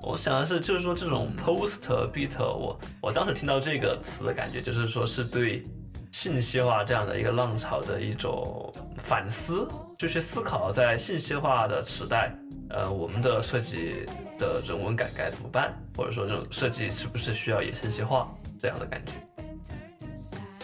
[0.00, 1.80] 我想的是，就是说这种 post
[2.12, 5.64] beat，我我当时听到这个词的感觉，就是说是对
[6.12, 9.68] 信息化这样的一个浪潮的一种反思，
[9.98, 12.32] 就去思考在信息化的时代，
[12.70, 14.06] 呃，我们的设计
[14.38, 19.12] 的人文感该怎么办，或者说这种设计是不是需要也信息化这样的感觉。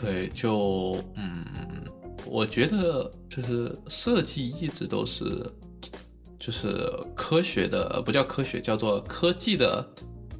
[0.04, 1.44] 对，就嗯，
[2.26, 5.24] 我觉得就是设计一直都是，
[6.38, 9.86] 就是科学的，不叫科学，叫做科技的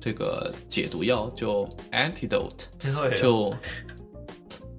[0.00, 2.64] 这个解毒药，就 antidote，
[3.20, 3.54] 就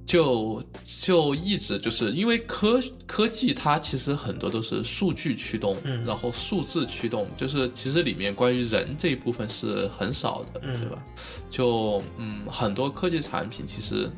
[0.06, 0.64] 就
[1.02, 5.76] 就一直就是因为科科技它其实很多都是数据驱动，
[6.06, 11.04] 然后数字驱动，就是其实里面关于人这一部分是很少的，对吧？
[11.50, 14.10] 就嗯，很多科技产品其实。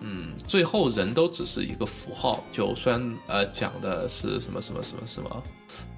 [0.00, 5.42] 嗯，最后人都只是一个符号，就虽然呃讲的是什么什么什么什么，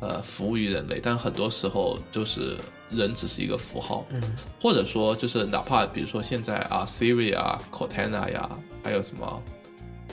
[0.01, 2.57] 呃服务于人类，但很多时候就是
[2.90, 4.18] 人只是一个符号，嗯，
[4.59, 8.51] 或者说就是哪怕比如说现在啊 Siri 啊 Cortana 呀，
[8.82, 9.42] 还有什么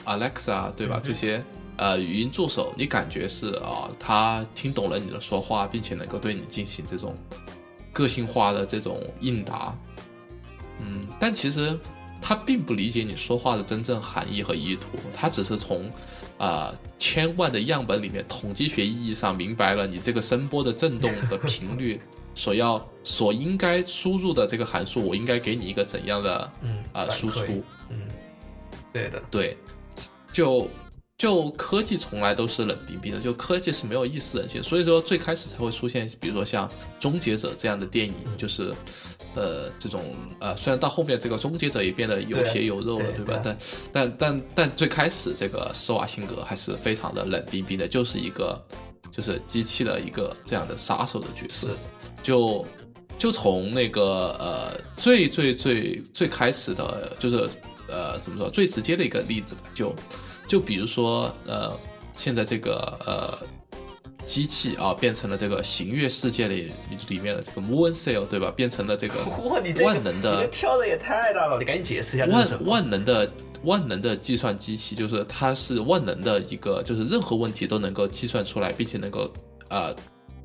[0.04, 1.00] Alexa 对吧？
[1.02, 1.42] 这些
[1.78, 7.14] 呃语音助手，你感觉是啊，他听懂了你的说话，并且能够对你进行这种
[7.90, 9.74] 个性化的这种应答，
[10.78, 11.78] 嗯，但其实。
[12.20, 15.90] 他并不理解你说话的真正含义和意图，他只是从，
[16.38, 22.00] 啊千万的样本里面，统计学意义上明白了你这个声波的振动的频率，
[22.34, 28.02] 所要所应该输入的这个函数，我应该给你一个怎样的，嗯啊输出，嗯，
[28.92, 29.56] 对的，对，
[30.32, 30.68] 就。
[31.20, 36.68] 就科技从来都是冷冰冰的，就科技是没有意识人性，所以说最开始才会出现，比如说像
[37.00, 38.72] 《终结者》这样的电影，就是，
[39.34, 40.02] 呃，这种
[40.40, 43.40] 呃，虽然到后面这个终结者也变得有血有肉了，对吧？
[43.42, 43.58] 但
[43.92, 48.60] 但但但最开始这个施瓦辛格还是非常的冷冰冰的，就是一个
[49.10, 51.68] 就是机器的一个这样的杀手的角色，
[52.22, 52.64] 就
[53.18, 57.48] 就从那个呃最最最最开始的，就是
[57.88, 59.94] 呃怎么说最直接的一个例子吧，就。
[60.48, 61.70] 就比如说，呃，
[62.16, 63.38] 现在这个呃
[64.28, 66.70] 机器啊，变成了这个行月世界里
[67.08, 68.52] 里面的这个 Moon Cell，对吧？
[68.54, 69.14] 变成了这个
[69.82, 73.32] 万能的，你跳的也太大了，你赶紧解释一下万万能的
[73.64, 79.32] 万能的计算机器，就是它是万能的一个，就是任何问题都能够计算出来，并且能够
[79.70, 79.96] 呃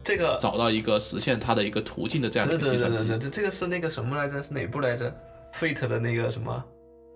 [0.02, 3.30] 这个找到一个实现它的一个途径的这样的一个计算机。
[3.30, 4.42] 这个是那个什么来着？
[4.42, 5.14] 是哪部来着
[5.54, 6.64] ？Fate 的那个什么？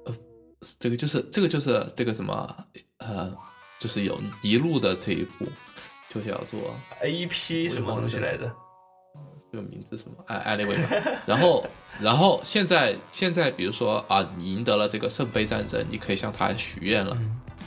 [0.05, 0.13] 呃
[0.77, 2.55] 这个就是这个就是这个什么
[2.97, 3.31] 呃，
[3.79, 5.45] 就是有一路的这一步，
[6.09, 8.51] 就叫做 A P 什么东西来着？
[9.51, 10.23] 这个名字什么？
[10.27, 10.77] 哎，Anyway，
[11.25, 11.65] 然后
[11.99, 17.17] 然后现在现在比如说啊，你赢得了这个圣杯战争，你可以向他许愿了，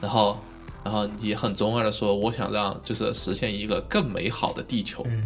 [0.01, 0.38] 然后
[0.84, 5.03] 然后你很中二的说，我想让就是实现一个更美好的地球。
[5.07, 5.24] 嗯。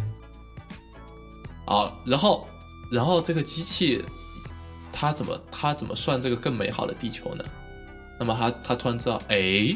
[1.65, 2.47] 好，然后
[2.91, 4.03] 然后这个机器。
[4.97, 7.43] 它怎么它怎么算这个更美好的地球呢？
[8.17, 9.75] 那么他他突然知道，哎，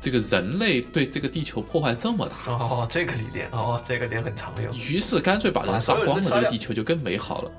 [0.00, 4.74] 这个人类对这个地球破坏这么大哦，这个理念哦，这个点很常用。
[4.74, 7.52] 于是干脆把人杀光了，这个地球就更美好了，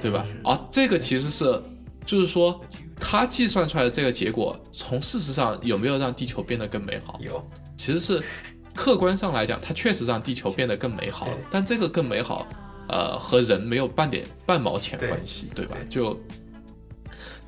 [0.00, 0.26] 对吧？
[0.44, 1.62] 啊，这个其实是
[2.04, 2.60] 就是说
[3.00, 7.18] 他计算出来的这个结果，从事实上有没有让地球变得更美好？
[7.20, 7.42] 有，
[7.76, 8.22] 其实是
[8.74, 12.46] 客观上来讲，它确实让地球变得更美好了，但这个更美好。
[12.86, 15.74] 呃，和人没有半点半毛钱关系，对吧？
[15.88, 16.20] 就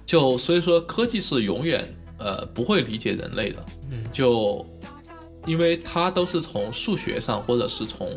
[0.06, 1.86] 就所以说，科技是永远
[2.18, 3.64] 呃不会理解人类的，
[4.12, 4.64] 就
[5.46, 8.08] 因为它都是从数学上或者是从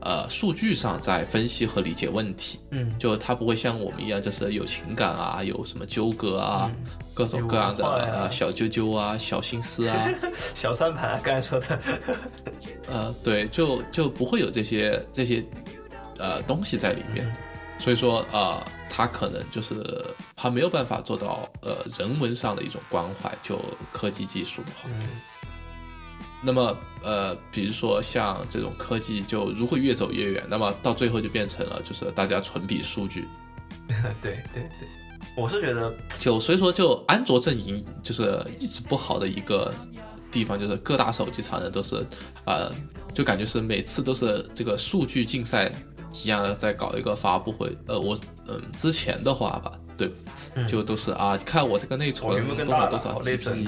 [0.00, 6.70] 呃数据上在分析和理解问题，嗯，就它不会像我们一样，就是有情感啊，有什么纠葛啊，
[7.14, 10.08] 各种各样的呃小揪揪啊，小心思啊，
[10.54, 11.80] 小算盘，刚才说的，
[12.88, 15.44] 呃，对，就就不会有这些这些。
[16.18, 17.30] 呃，东西在里面，
[17.78, 20.04] 所以说呃，他可能就是
[20.34, 23.60] 他没有办法做到呃人文上的一种关怀，就
[23.92, 24.88] 科技技术的话。
[26.42, 33.26] 那么呃，比如说像这种科技，就如果越走越远，那么到最后就变成了就是大家纯比数据。
[34.20, 34.88] 对对对，
[35.36, 39.72] 我是觉得，就所以说就安卓阵营就是一直不好的一个
[40.30, 42.04] 地方，就是各大手机厂商都是
[42.44, 42.70] 呃，
[43.14, 45.70] 就感觉是每次都是这个数据竞赛。
[46.22, 50.10] 一样的在搞一个发布会，呃，我嗯之前的话吧，对，
[50.68, 53.66] 就都是啊，看我这个内存多少多少 G B，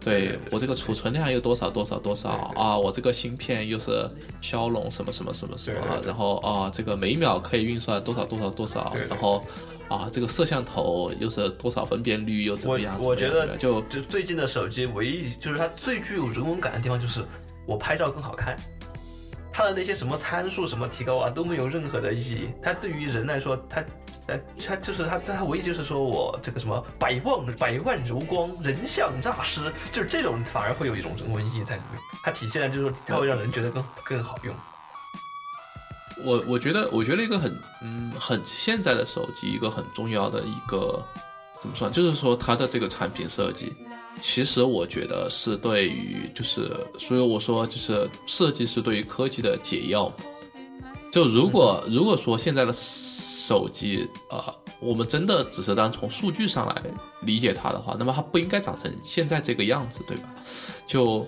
[0.00, 4.08] 对我这个储存量有多少多少多少啊，我这个芯片又是
[4.40, 9.44] 骁龙什么什么什么什么，然后啊，这个每秒可以运算多少多少多少，然后
[9.88, 12.98] 啊，这个摄像头又是多少分辨率又怎么样？
[13.00, 17.24] 我我觉得就就最近的手机唯一就是它最具有人文感的地方就是
[17.66, 18.56] 我拍照更好看。
[19.56, 22.50] 它的那些什么参数什么提高啊都没有任何的意义。
[22.60, 23.84] 它对于人来说，它，
[24.26, 24.34] 它
[24.66, 32.02] 它就是它，它唯一就是说我这个什么百万百万柔光人像大师，就是这种反而会有一种人文意义在里面。
[32.24, 34.52] 它体现的就是说它会让人觉得更更好用。
[36.24, 41.00] 我我觉得我觉得一个很嗯很现在的手机一个很重要的一个
[41.60, 43.72] 怎么说，就是说它的这个产品设计。
[44.20, 50.10] 其实我觉得是对于，就是所以我说就是设计是对于科技的解药。
[51.12, 54.42] 就如果如果说现在的手机，呃，
[54.80, 56.82] 我们真的只是单从数据上来
[57.22, 60.34] 理解它的话，那么它不应该长成现在这个样子，对吧？
[60.86, 61.26] 就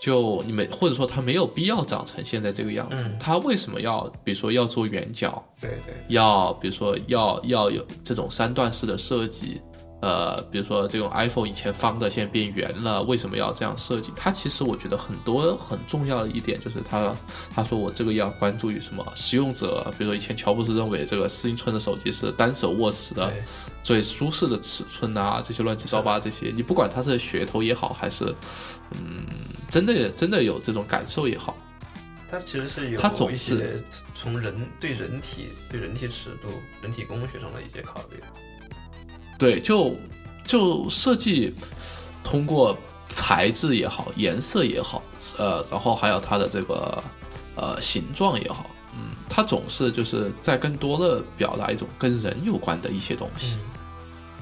[0.00, 3.06] 就你们或者说它没有必要长成现在这个样子。
[3.20, 5.42] 它为什么要比如说要做圆角？
[5.60, 5.94] 对对。
[6.08, 9.60] 要比如说要要有这种三段式的设计。
[10.02, 14.12] 呃，比如说这种 iPhone 以前方的，现在变圆了，为什么要这样设计？
[14.16, 17.14] 它其实我觉得很多很重要的一点就是它
[17.54, 23.32] 他说我这个要关注于什么使用者，比如说以前乔布斯认为这个四英寸的手机是单手握持的
[23.84, 28.34] 最舒适的尺寸啊，这些乱七八糟这些，你不管它是噱头也好，还是
[28.90, 29.24] 嗯
[29.70, 31.56] 真的真的有这种感受也好，
[32.28, 33.80] 它其实是有它总是
[34.16, 36.48] 从人对人体对人体尺度、
[36.82, 38.20] 人体工学上的一些考虑。
[39.42, 39.96] 对，就
[40.44, 41.52] 就设计
[42.22, 42.78] 通过
[43.08, 45.02] 材质也好，颜色也好，
[45.36, 47.02] 呃，然后还有它的这个
[47.56, 53.56] 呃形状也好，嗯，它总是就是在更多的表达一种跟人有关的一些东西。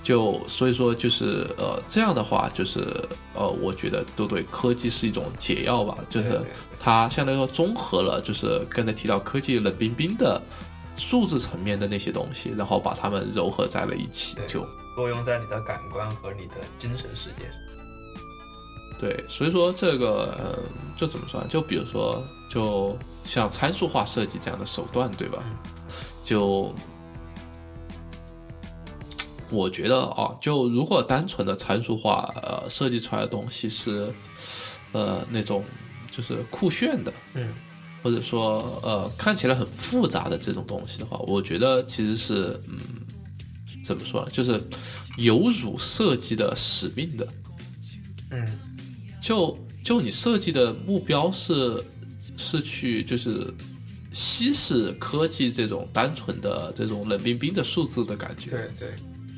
[0.03, 3.03] 就所以说就是呃这样的话，就是
[3.35, 6.43] 呃我觉得都对科技是一种解药吧，就是
[6.79, 10.39] 它相当于说综合了，就是刚才提到科技冷冰冰的
[10.95, 14.63] 数字层面的那些东西，然后把它们糅合在了一起，就。
[15.01, 17.55] 作用在你的感官和你的精神世界上。
[18.99, 20.59] 对，所以说这个，嗯，
[20.95, 21.43] 就怎么说？
[21.49, 22.95] 就比如说，就
[23.25, 25.43] 像参数化设计这样的手段，对吧？
[26.23, 26.75] 就
[29.49, 34.13] 我觉得啊，就如果单纯的参数化呃设计出来的东西是，
[34.93, 35.65] 呃，那种
[36.11, 37.55] 就是酷炫的，嗯，
[38.03, 43.00] 或者说呃看起来很复杂的这种东西的话，我觉得其实是嗯。
[43.91, 44.31] 怎么说呢？
[44.33, 44.63] 就是
[45.17, 47.27] 有辱设计的使命的。
[48.31, 48.47] 嗯，
[49.21, 51.85] 就就你设计的目标是
[52.37, 53.53] 是去就是
[54.13, 58.51] 稀释科技这种单纯的这种冷冰冰的数字的感觉。
[58.53, 58.89] 对对。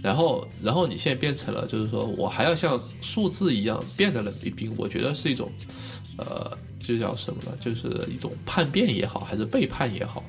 [0.02, 5.50] 然后然后你现在变成了就是说我还要像数字一样变得冷冰冰，我觉得是一种
[6.18, 7.56] 呃，这叫什么呢？
[7.58, 10.22] 就是一种叛变也好，还是背叛也好，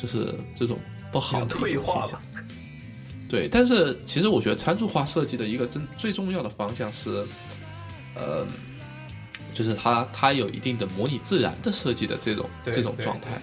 [0.00, 0.78] 就是这种
[1.12, 2.22] 不好的退化吧。
[3.30, 7.24] 对，但是其实我觉得参数化设计的一个真最重要的方向是，
[8.16, 8.44] 呃，
[9.54, 13.40] 就是它它有一定的模拟自然的设计的这种这种状态，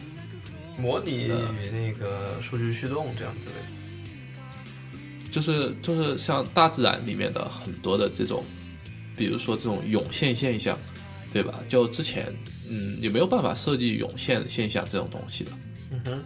[0.78, 3.54] 模拟与那个数据驱动这样子的，
[5.32, 8.44] 就是就是像大自然里面的很多的这种，
[9.16, 10.78] 比如说这种涌现现象，
[11.32, 11.62] 对吧？
[11.70, 12.36] 就之前
[12.70, 15.52] 嗯，也没有办法设计涌现现象这种东西的。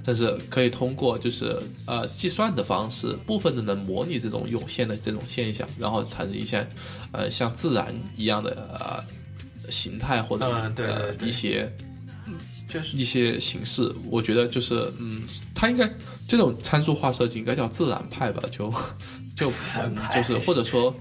[0.03, 1.55] 但是可以通过就是
[1.86, 6.68] 呃计算的方式，部分的能模拟这种涌现的这种现象，然后产生一些
[7.12, 9.03] 呃像自然一样的呃
[9.72, 10.45] 形态或者
[10.84, 11.72] 呃一些
[12.68, 13.93] 就是一些形式。
[14.09, 15.22] 我觉得就是嗯，
[15.53, 15.88] 它应该
[16.28, 18.41] 这种参数化设计应该叫自然派吧？
[18.51, 18.74] 就
[19.36, 19.51] 就
[20.14, 20.93] 就是或者说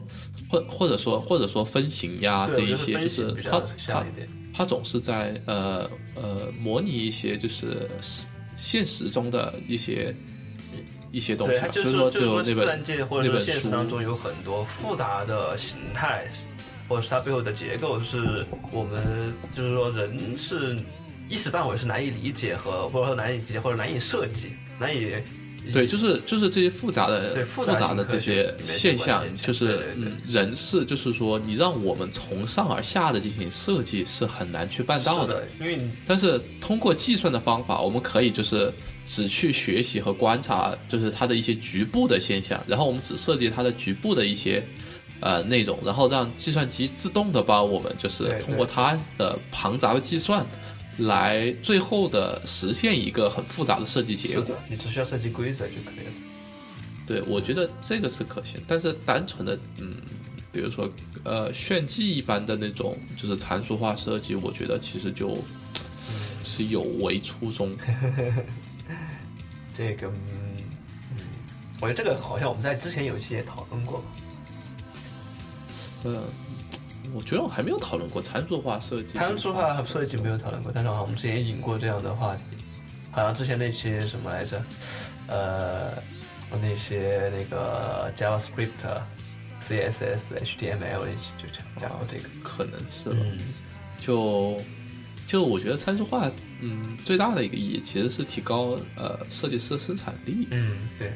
[0.50, 4.06] 或或者说或者说分形呀这一些，就是它它
[4.52, 7.88] 它总是在呃呃模拟一些就是。
[8.60, 10.14] 现实中的一些
[11.10, 16.26] 一些东西，所以说就说自然界或者说现实当中有很多复杂的形态，
[16.86, 20.78] 或者是它背后的结构，是我们就是说人是
[21.28, 25.14] 一时半会是难以理解和或者说难以理解或者难以设计难以。
[25.72, 38.72] 对，就是就是这些复杂的复杂的这些现象，就是嗯，人是就是说，你让我们从上而下的进行设计是很难去办到的，因为但是通过计算的方法，我们可以就是
[39.06, 44.62] 只去学习和观察，就是它的一些局部的现象，然后我们只设计它的局部的一些
[45.20, 50.44] 呃内容，然后让计算机自动的帮我们就是通过它的庞杂的计算。
[50.98, 56.12] 来最后的实现一个很复杂的设计结果，你只需要设计规则就可以了。
[57.06, 59.96] 对，我觉得这个是可行，但是单纯的嗯，
[60.52, 60.88] 比如说
[61.24, 65.36] 呃炫技一般的那种就是参数化设计，我觉得其实就
[66.44, 67.74] 是有违初衷。
[69.72, 70.56] 这个嗯，
[71.80, 74.04] 我觉得这个好像我们在之前有一期也讨论过吧。
[77.10, 79.18] 呃，我觉得我还没有讨论过参数化设计。
[79.18, 82.42] 参数化设计没有讨论过，但是好像我们之前也引过这样的话题。
[83.10, 84.62] 好像之前那些什么来着？
[85.26, 85.90] 呃，
[86.62, 88.68] 那些那个 JavaScript、
[89.68, 90.98] CSS、HTML
[91.38, 93.16] 就讲讲过这个，可能是了。
[93.98, 94.56] 就
[95.26, 96.30] 就我觉得参数化，
[96.60, 100.46] 嗯，最大的一个意义其实是提高呃设计师的生产力。
[100.50, 101.12] 嗯，对。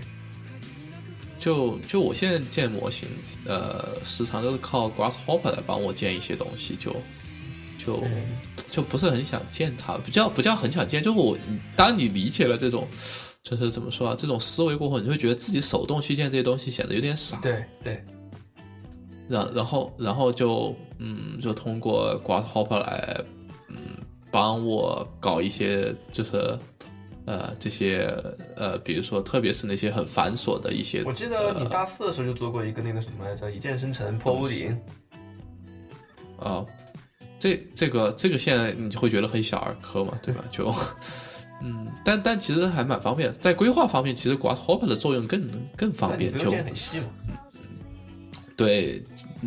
[1.45, 3.07] 就就我现在建模型，
[3.45, 6.91] 呃，时常都是靠 Grasshopper 来帮我建一些东西，就
[7.85, 8.03] 就
[8.71, 11.37] 就不是很想建它，不叫不叫很想建，就是我
[11.77, 12.89] 当你理解了这种，
[13.43, 17.37] 就是怎么说啊，这种思维过后，你会觉得自己手动去建这些东西显得有点傻。
[17.43, 18.03] 对对。
[19.29, 23.21] 然然后然后就嗯，就通过 Grasshopper 来
[23.69, 23.77] 嗯
[24.31, 26.59] 帮我搞一些就是。
[27.27, 28.07] 呃，这些
[28.55, 34.79] 呃，比如说，特别是那些很繁琐的一些，我记得你大四的时候就做过一个那个什么来着，一键生成破屋顶。
[36.39, 36.63] 啊，
[37.39, 40.45] 这这个这个现在你就会觉得很小儿科嘛，对吧？
[40.51, 40.71] 就
[41.63, 47.07] 嗯，但但其实还蛮方便，在规划方面，其实 Grasshopper 的作用更更方便，就很细嘛。
[48.55, 49.03] 对，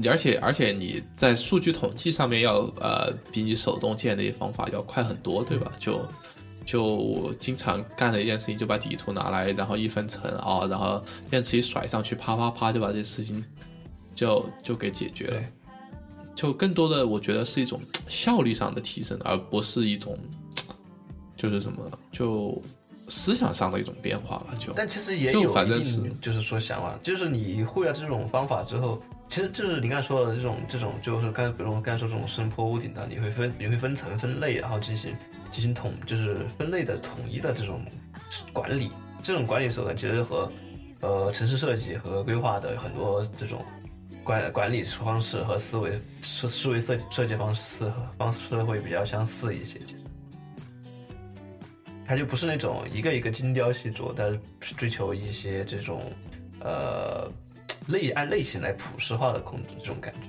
[0.06, 5.72] 而且而且你在数据统计上面要呃，比你手动建那些方法要快很多，对吧？
[5.80, 6.04] 就。
[6.68, 13.42] 就我经常干的一件事情，就把底图拿来，然后一分层啊，然后电池一甩上去，啪啪啪就把这事情
[14.14, 15.42] 就就给解决了。
[16.36, 20.14] 就更多的，我觉得是一种效率上的提升，而不是一种
[21.38, 22.62] 就是什么就
[23.08, 24.48] 思想上的一种变化吧。
[24.60, 35.16] 就但其实也有反正是就是说想法，就是你会了这种方法之后，其实就是你刚才说的这种这种，就是刚比如刚才说这种深坡屋顶的，你会分你会分层分类，然后进行。
[35.52, 37.82] 进行统就是分类的统一的这种
[38.54, 38.92] 管理，
[39.24, 40.52] 这种管理手段其实和
[41.02, 43.64] 呃城市设计和规划的很多这种
[44.24, 49.80] 管管理方式和思维思思维设设计方式方式会比较相似一些。
[49.80, 50.00] 其实，
[52.06, 54.32] 它就不是那种一个一个精雕细琢，但
[54.62, 56.02] 是追求一些这种
[56.62, 57.30] 呃
[57.88, 60.22] 类按类型来普适化的控制这种感觉。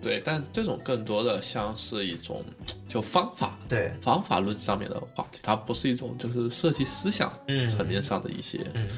[0.00, 2.44] 对，但这种更多的像是一种
[2.88, 7.32] 就方法，对方法论上面的话题，它不是一种就是设计思想
[7.68, 8.88] 层面上的一些，嗯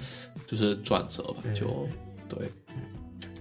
[0.46, 1.88] 就是转折吧，就
[2.28, 2.50] 对。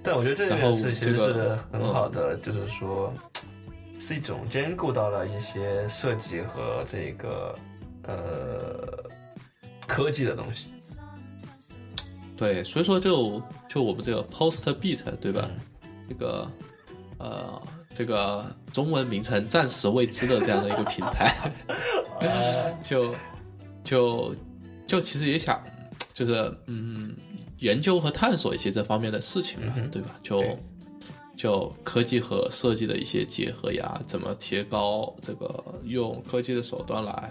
[0.01, 3.13] 但我觉得这个是其实是很好的，就是说
[3.99, 7.53] 是一种兼顾到了一些设计和这个
[8.03, 9.03] 呃
[9.85, 10.67] 科技的东西。
[12.37, 15.49] 对，所以说就就我们这个 Post Beat 对吧？
[16.07, 16.49] 这个。
[17.19, 17.61] 呃，
[17.93, 21.51] 这个中文名称暂时未知的这样的一个平台，
[22.81, 23.13] 就
[23.83, 24.35] 就
[24.87, 25.61] 就其实也想，
[26.13, 27.13] 就是嗯，
[27.59, 30.09] 研究和探索一些这方面的事情嘛，对吧？
[30.23, 30.43] 就
[31.37, 37.29] 就科技和设计的一些结合呀，怎么提高这个用科技的手段来。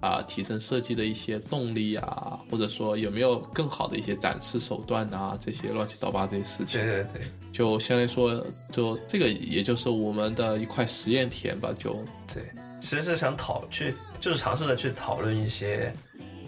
[0.00, 6.80] 啊，提升设计的一些动力啊，或者说有没有更好的一些展示手段啊，这些乱七八糟这些事情。
[6.80, 11.74] 对对对，就相当于说，就这个也就是我们的一块实验田吧。
[11.76, 12.44] 就对，
[12.80, 15.92] 其实是想讨去，就是尝试着去讨论一些，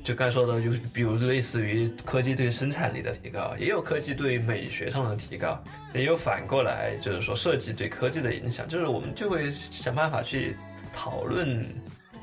[0.04, 5.60] 就刚才说的，就是比如类似于科技对生产力的提高，也有科技对美学上的提高，
[5.92, 10.54] 也有反过来就是说设计对科技的影响，就是我们就会想办法去
[10.94, 11.66] 讨论。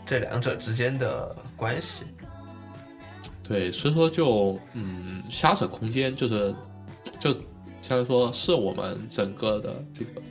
[0.07, 2.05] 这两者之间的关系，
[3.43, 6.55] 对，所以说就嗯，瞎扯空间就是，
[7.19, 7.33] 就
[7.81, 10.21] 相当于说是我们整个的这个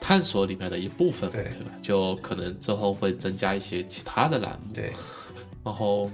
[0.00, 1.70] 探索里面的一部分，对对吧？
[1.82, 4.94] 就可能之后会增加一些其他的栏目，对，
[5.62, 6.10] 然后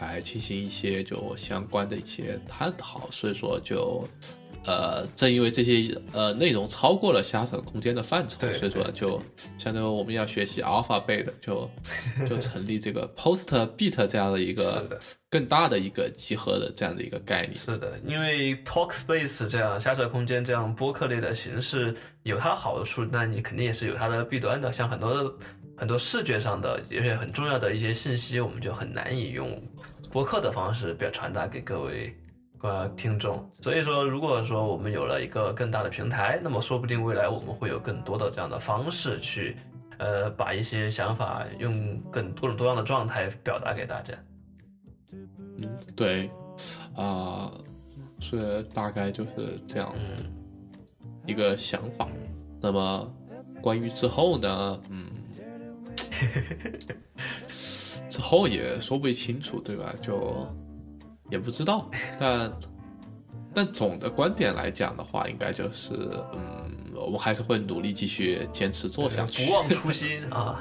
[0.00, 4.02] 来进行一些就相关的一些探讨，所以说就。
[4.64, 9.20] 呃，正因为这些呃内容超过了瞎扯空间的范畴，所以说就
[9.56, 11.70] 相当于我们要学习 Alphabet，就
[12.28, 13.46] 就成立这个 Post
[13.76, 15.00] Beat 这样的一个
[15.30, 17.54] 更大的一个集合的这样的一个概念。
[17.54, 21.94] 是的，因为 Talkspace 这样瞎扯空间这样播客类的形式
[22.24, 24.70] 有它好处，那你肯定也是有它的弊端的。
[24.70, 25.34] 像很多
[25.76, 29.56] 很多视觉上的有些很重要的一些信息，我们就很难以用
[30.10, 32.14] 播客的方式表传达给各位。
[32.60, 39.56] 呃，听众，所以说，如果说我们有了一个更大的平台，那么说不定未来我们会有更多的这样的方式去，
[39.98, 44.12] 呃，把一些想法用更多种多样的状态表达给大家。
[45.12, 46.28] 嗯，对，
[46.96, 47.48] 啊，
[48.18, 49.94] 所以大概就是这样
[51.26, 52.08] 一个想法。
[52.60, 53.14] 那么，
[53.62, 54.82] 关于之后呢？
[54.90, 55.06] 嗯，
[58.10, 59.94] 之后也说不清楚，对吧？
[60.02, 60.44] 就。
[61.30, 62.52] 也不知道，但
[63.54, 65.92] 但总的观点来讲的话，应该就是，
[66.32, 70.60] 嗯，我们还是会努力继续坚持做下去，不忘初心 啊，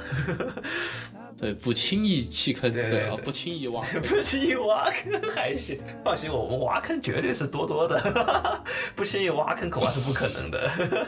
[1.37, 8.63] 对，不轻易弃坑，对对对，啊不轻易挖，不轻易挖坑 还行，放心，我们挖坑绝对是多多的，
[8.95, 11.07] 不轻易挖坑恐怕是不可能的。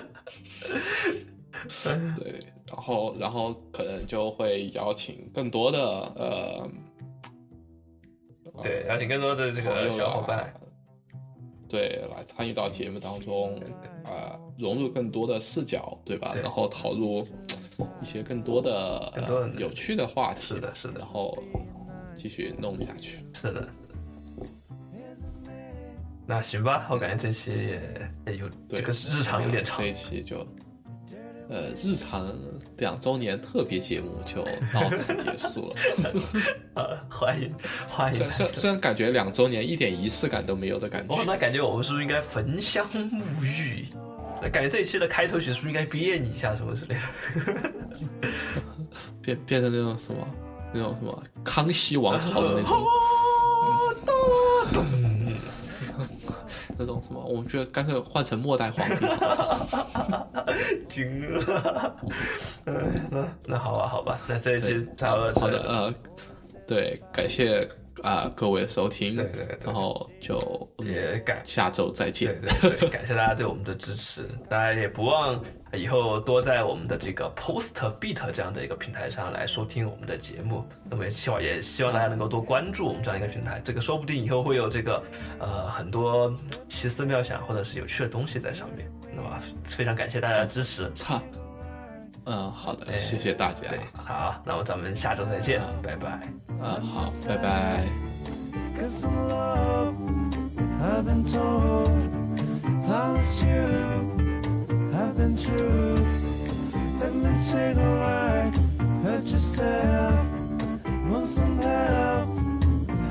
[2.18, 5.80] 对，然后然后可能就会邀请更多的
[6.16, 6.70] 呃，
[8.62, 10.54] 对，邀请更多的这个小伙伴，
[11.68, 13.54] 对，来参与到节目当中，
[14.06, 16.34] 啊，融入更多的视角，对吧？
[16.42, 17.28] 然后投入
[18.02, 21.38] 一些更多的呃有趣的话题，是的，是的，然后
[22.14, 23.68] 继续弄下去，是的。
[26.26, 27.52] 那行吧，我感觉这期
[28.28, 30.46] 也有这个日常有点长，这一期就。
[31.50, 32.32] 呃，日常
[32.78, 35.76] 两周年特别节目就到此结束了。
[36.76, 37.52] 呃，欢迎
[37.88, 38.32] 欢迎。
[38.32, 41.16] 虽然虽然感觉两周年一点仪式感都没有的感觉。
[41.16, 43.88] 哦，那感觉我们是不是应该焚香沐浴？
[44.42, 47.02] 那感觉这一期的开头曲是不是应该编你一下什么之类的？
[49.20, 50.28] 变变成那种什么
[50.72, 52.84] 那种什么康熙王朝的那种。
[56.78, 59.06] 那种什么，我们觉得干脆换成末代皇帝。
[60.88, 61.96] 惊了。
[62.66, 65.32] 嗯，那好吧，好吧，那这一期差不多。
[65.42, 65.94] 好的，呃，
[66.68, 67.60] 对，感谢
[68.04, 69.16] 啊各位的收听。
[69.16, 69.58] 对对对。
[69.66, 72.40] 然后就也感下周再见。
[72.42, 75.42] 对对对， 感谢大家对我们的支持，大家也不忘
[75.74, 80.66] 以后多在我们的这个 Post Beat 这样的一个平台上来收听我们的节目。
[80.90, 85.04] 那么希望也希望大家能够多关注我们这样一个平台，这个说不定以后会有这个
[85.40, 86.34] 呃很多
[86.68, 88.90] 奇思妙想或者是有趣的东西在上面。
[89.14, 90.90] 那么非常感谢大家的支持。
[90.94, 91.22] 操，
[92.30, 93.68] 嗯好的谢谢大家。
[93.94, 96.20] 好那么咱们下周再见拜拜。
[96.62, 97.84] 嗯好拜拜。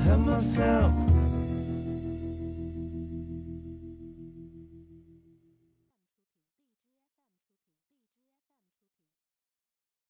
[0.09, 1.18] Help myself.